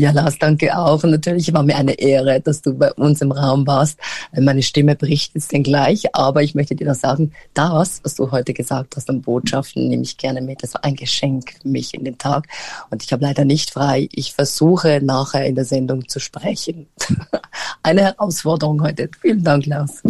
[0.00, 1.02] Ja, Lars, danke auch.
[1.02, 3.98] Und natürlich war mir eine Ehre, dass du bei uns im Raum warst.
[4.30, 8.30] Meine Stimme bricht jetzt denn gleich, aber ich möchte dir noch sagen, das, was du
[8.30, 10.62] heute gesagt hast an Botschaften, nehme ich gerne mit.
[10.62, 12.46] Das war ein Geschenk für mich in den Tag.
[12.90, 14.08] Und ich habe leider nicht frei.
[14.12, 16.86] Ich versuche nachher in der Sendung zu sprechen.
[17.82, 19.10] eine Herausforderung heute.
[19.20, 20.04] Vielen Dank, Lars.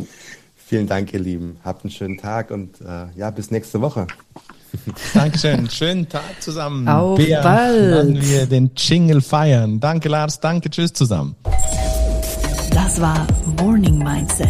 [0.55, 1.61] Vielen Dank, ihr Lieben.
[1.65, 4.07] Habt einen schönen Tag und äh, ja, bis nächste Woche.
[5.15, 5.69] Dankeschön.
[5.71, 6.89] Schönen Tag zusammen.
[6.89, 8.21] Auf Bea, bald.
[8.29, 9.81] Wir den Jingle feiern.
[9.81, 10.41] Danke, Lars.
[10.41, 10.71] Danke.
[10.71, 11.37] Tschüss zusammen.
[12.73, 13.27] Das war
[13.61, 14.47] Morning Mindset.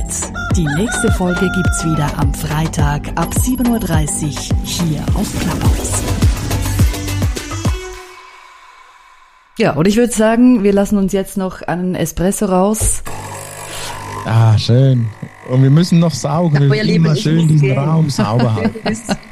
[0.57, 6.03] Die nächste Folge gibt's wieder am Freitag ab 7.30 Uhr hier auf Clubhouse.
[9.59, 13.03] Ja, und ich würde sagen, wir lassen uns jetzt noch einen Espresso raus.
[14.25, 15.09] Ah, schön.
[15.51, 16.55] Und wir müssen noch saugen.
[16.55, 17.79] Ja, wir müssen immer schön diesen gehen.
[17.79, 18.75] Raum sauber haben.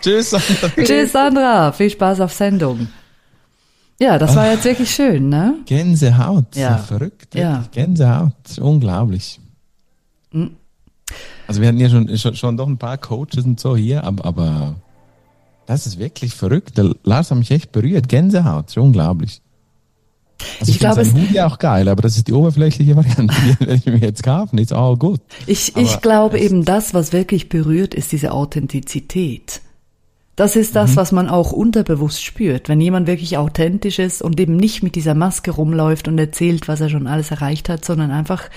[0.00, 0.68] Tschüss, Sandra.
[0.84, 1.72] Tschüss, Sandra.
[1.72, 2.88] Viel Spaß auf Sendung.
[4.00, 5.56] Ja, das war Ach, jetzt wirklich schön, ne?
[5.66, 6.56] Gänsehaut.
[6.56, 6.78] Ja.
[6.78, 7.34] Verrückt.
[7.34, 7.64] Ja.
[7.70, 8.58] Gänsehaut.
[8.58, 9.38] Unglaublich.
[10.32, 10.56] Mhm.
[11.46, 14.24] Also wir hatten ja schon, schon, schon doch ein paar Coaches und so hier, aber,
[14.24, 14.76] aber
[15.66, 16.78] das ist wirklich verrückt.
[16.78, 18.08] Der Lars hat mich echt berührt.
[18.08, 18.66] Gänsehaut.
[18.66, 19.42] Das ist unglaublich.
[20.58, 23.70] Also ich, ich glaube, es ist auch geil, aber das ist die oberflächliche Variante, die
[23.70, 24.56] ich mir jetzt kaufen.
[24.56, 25.20] Ist all gut.
[25.46, 29.60] Ich, ich glaube eben, das, was wirklich berührt, ist diese Authentizität.
[30.36, 30.96] Das ist das, mhm.
[30.96, 32.68] was man auch unterbewusst spürt.
[32.68, 36.80] Wenn jemand wirklich authentisch ist und eben nicht mit dieser Maske rumläuft und erzählt, was
[36.80, 38.48] er schon alles erreicht hat, sondern einfach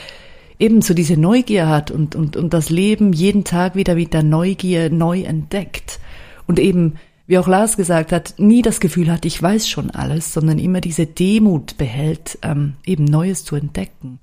[0.59, 4.23] eben so diese Neugier hat und, und, und das Leben jeden Tag wieder mit der
[4.23, 5.99] Neugier neu entdeckt.
[6.47, 6.95] Und eben,
[7.27, 10.79] wie auch Lars gesagt hat, nie das Gefühl hat, ich weiß schon alles, sondern immer
[10.79, 14.19] diese Demut behält, ähm, eben Neues zu entdecken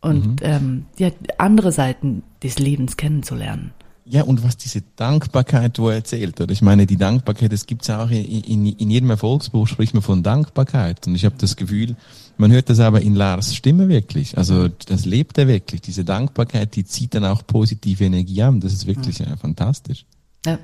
[0.00, 0.46] und mhm.
[0.46, 3.72] ähm, ja, andere Seiten des Lebens kennenzulernen.
[4.10, 6.50] Ja, und was diese Dankbarkeit, wo er erzählt hat.
[6.50, 10.02] Ich meine, die Dankbarkeit, das gibt's ja auch in, in, in jedem Erfolgsbuch, spricht man
[10.02, 11.06] von Dankbarkeit.
[11.06, 11.94] Und ich habe das Gefühl,
[12.38, 14.38] man hört das aber in Lars Stimme wirklich.
[14.38, 15.82] Also das lebt er wirklich.
[15.82, 18.60] Diese Dankbarkeit, die zieht dann auch positive Energie an.
[18.60, 20.06] Das ist wirklich ja, fantastisch.
[20.46, 20.58] Ja.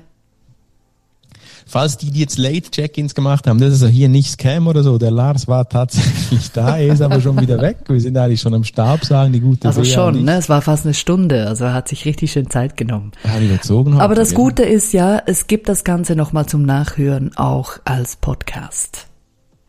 [1.67, 4.83] Falls die, die jetzt Late Check-ins gemacht haben, das ist ja hier nicht Scam oder
[4.83, 4.99] so.
[4.99, 7.77] Der Lars war tatsächlich da, er ist aber schon wieder weg.
[7.87, 10.37] Wir sind eigentlich schon am Stab, sagen die gute Also Bea schon, ne?
[10.37, 13.13] Es war fast eine Stunde, also er hat sich richtig schön Zeit genommen.
[13.27, 13.99] Hat überzogen.
[13.99, 19.07] Aber das Gute ist ja, es gibt das Ganze nochmal zum Nachhören auch als Podcast.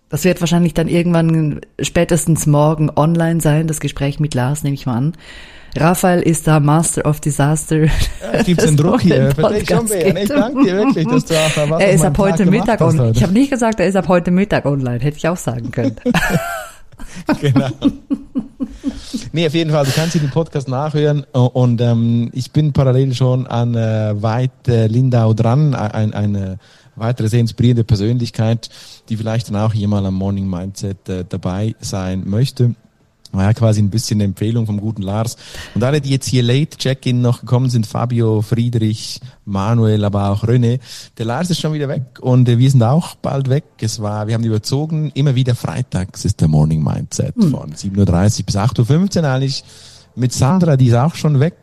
[0.09, 4.87] Das wird wahrscheinlich dann irgendwann spätestens morgen online sein, das Gespräch mit Lars, nehme ich
[4.87, 5.13] mal an.
[5.77, 7.85] Raphael ist da Master of Disaster.
[7.85, 9.31] Ja, Gibt es einen Druck hier?
[9.33, 10.17] Verstehe schon, Bea.
[10.17, 13.13] Ich danke dir wirklich, dass du auch was Er ist ab heute Tag Mittag online.
[13.15, 15.01] Ich habe nicht gesagt, er ist ab heute Mittag online.
[15.01, 15.97] Hätte ich auch sagen können.
[17.41, 17.69] genau.
[19.33, 23.15] Nee, auf jeden Fall, du kannst dir den Podcast nachhören und ähm, ich bin parallel
[23.15, 26.59] schon an äh, Weit äh, Lindau dran, ein, eine
[26.95, 28.71] weitere sehr inspirierende Persönlichkeit,
[29.09, 32.75] die vielleicht dann auch hier mal am Morning Mindset äh, dabei sein möchte
[33.33, 35.37] war ja quasi ein bisschen eine Empfehlung vom guten Lars.
[35.75, 40.45] Und alle, die jetzt hier late Check-in noch gekommen sind, Fabio, Friedrich, Manuel, aber auch
[40.45, 40.81] René.
[41.19, 43.65] Der Lars ist schon wieder weg und wir sind auch bald weg.
[43.81, 47.51] Es war, wir haben überzogen, immer wieder freitags ist der Morning Mindset hm.
[47.51, 49.65] von 7.30 Uhr bis 8.15 Uhr eigentlich.
[50.15, 51.55] Mit Sandra, die ist auch schon weg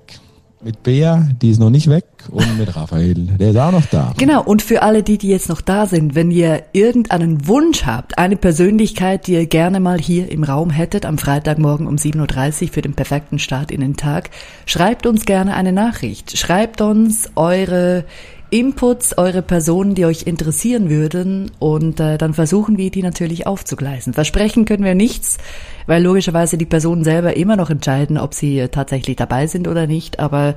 [0.64, 4.14] mit Bea, die ist noch nicht weg, und mit Raphael, der ist auch noch da.
[4.18, 8.18] Genau, und für alle die, die jetzt noch da sind, wenn ihr irgendeinen Wunsch habt,
[8.18, 12.68] eine Persönlichkeit, die ihr gerne mal hier im Raum hättet, am Freitagmorgen um 7.30 Uhr
[12.70, 14.30] für den perfekten Start in den Tag,
[14.66, 16.38] schreibt uns gerne eine Nachricht.
[16.38, 18.06] Schreibt uns eure
[18.54, 24.14] Inputs, eure Personen, die euch interessieren würden und äh, dann versuchen wir die natürlich aufzugleisen.
[24.14, 25.40] Versprechen können wir nichts,
[25.88, 29.88] weil logischerweise die Personen selber immer noch entscheiden, ob sie äh, tatsächlich dabei sind oder
[29.88, 30.56] nicht, aber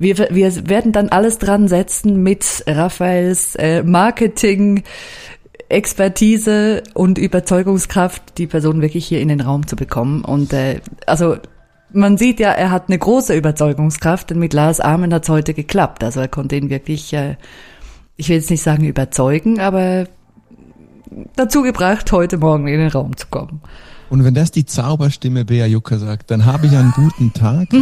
[0.00, 4.82] wir, wir werden dann alles dran setzen mit Raphaels äh, Marketing,
[5.68, 10.24] Expertise und Überzeugungskraft, die Person wirklich hier in den Raum zu bekommen.
[10.24, 11.36] Und äh, also
[11.92, 15.54] man sieht ja, er hat eine große Überzeugungskraft, denn mit Lars Armen hat es heute
[15.54, 16.04] geklappt.
[16.04, 17.36] Also er konnte ihn wirklich, äh,
[18.16, 20.06] ich will jetzt nicht sagen überzeugen, aber
[21.36, 23.60] dazu gebracht, heute Morgen in den Raum zu kommen.
[24.10, 27.68] Und wenn das die Zauberstimme Bea Jucker sagt, dann habe ich einen guten Tag.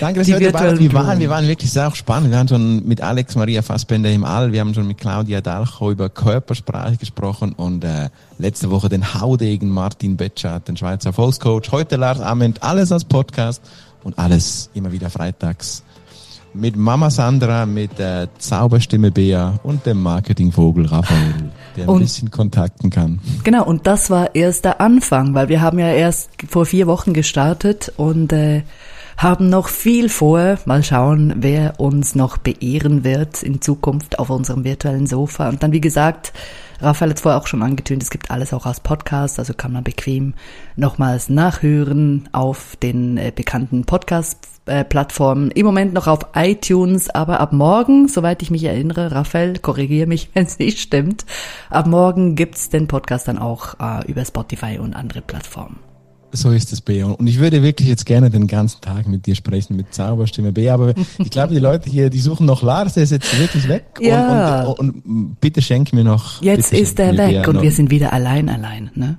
[0.00, 2.30] Danke, dass die wir dabei Wir waren, wir waren wirklich sehr spannend.
[2.30, 5.90] Wir haben schon mit Alex Maria Fassbender im All, wir haben schon mit Claudia Dalcho
[5.90, 11.70] über Körpersprache gesprochen und äh, letzte Woche den Haudegen Martin Betschat, den Schweizer Volkscoach.
[11.70, 13.60] Heute Lars Ament, alles als Podcast
[14.04, 15.82] und alles immer wieder freitags
[16.54, 22.30] mit Mama Sandra, mit der Zauberstimme Bea und dem Marketingvogel Raphael, der ein und, bisschen
[22.30, 23.20] kontakten kann.
[23.44, 27.12] Genau, und das war erst der Anfang, weil wir haben ja erst vor vier Wochen
[27.12, 28.62] gestartet und äh,
[29.16, 30.58] haben noch viel vor.
[30.64, 35.48] Mal schauen, wer uns noch beehren wird in Zukunft auf unserem virtuellen Sofa.
[35.48, 36.32] Und dann, wie gesagt,
[36.80, 39.72] Raphael hat es vorher auch schon angetönt, es gibt alles auch als Podcast, also kann
[39.72, 40.34] man bequem
[40.76, 43.84] nochmals nachhören auf den äh, bekannten
[44.68, 45.50] Podcast-Plattformen.
[45.50, 50.30] Im Moment noch auf iTunes, aber ab morgen, soweit ich mich erinnere, Raphael, korrigiere mich,
[50.34, 51.24] wenn es nicht stimmt,
[51.70, 55.78] ab morgen gibt's den Podcast dann auch äh, über Spotify und andere Plattformen.
[56.30, 57.06] So ist es, Bea.
[57.06, 60.74] Und ich würde wirklich jetzt gerne den ganzen Tag mit dir sprechen, mit Zauberstimme, Bea.
[60.74, 63.86] Aber ich glaube, die Leute hier, die suchen noch Lars, der ist jetzt wirklich weg.
[63.98, 64.64] Ja.
[64.64, 66.42] Und, und, und bitte schenk mir noch.
[66.42, 69.16] Jetzt ist er weg und noch, wir sind wieder allein, allein, ne?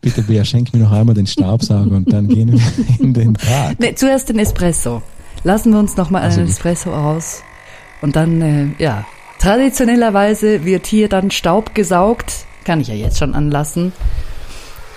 [0.00, 2.60] Bitte, Bea, schenk mir noch einmal den Staubsauger und dann gehen wir
[3.00, 3.80] in den Tag.
[3.80, 5.02] Nee, zuerst den Espresso.
[5.44, 7.42] Lassen wir uns noch mal also, einen Espresso aus.
[8.00, 9.04] Und dann, äh, ja,
[9.40, 12.46] traditionellerweise wird hier dann Staub gesaugt.
[12.64, 13.92] Kann ich ja jetzt schon anlassen.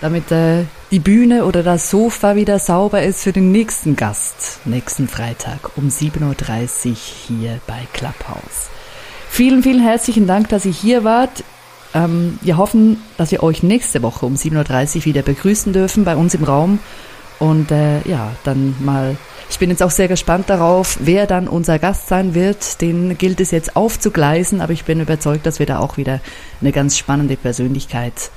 [0.02, 5.08] Damit äh, die Bühne oder das Sofa wieder sauber ist für den nächsten Gast, nächsten
[5.08, 6.95] Freitag um 7.30 Uhr
[7.28, 8.70] hier bei Clubhouse.
[9.30, 11.43] Vielen, vielen herzlichen Dank, dass ihr hier wart.
[11.94, 16.16] Ähm, wir hoffen, dass wir euch nächste Woche um 7.30 Uhr wieder begrüßen dürfen bei
[16.16, 16.80] uns im Raum.
[17.39, 19.18] Und äh, ja, dann mal,
[19.50, 22.82] ich bin jetzt auch sehr gespannt darauf, wer dann unser Gast sein wird.
[22.82, 26.22] Den gilt es jetzt aufzugleisen, aber ich bin überzeugt, dass wir da auch wieder
[26.62, 28.32] eine ganz spannende Persönlichkeit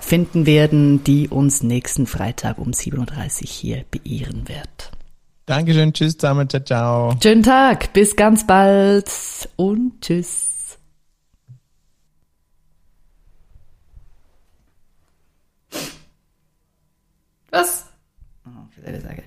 [0.00, 4.92] finden werden, die uns nächsten Freitag um 7.30 Uhr hier beehren wird.
[5.46, 7.14] Dankeschön, tschüss zusammen, ciao, ciao.
[7.22, 9.10] Schönen Tag, bis ganz bald
[9.56, 10.47] und tschüss.
[17.50, 17.86] Was?
[18.46, 19.24] Oh, für deine Sage.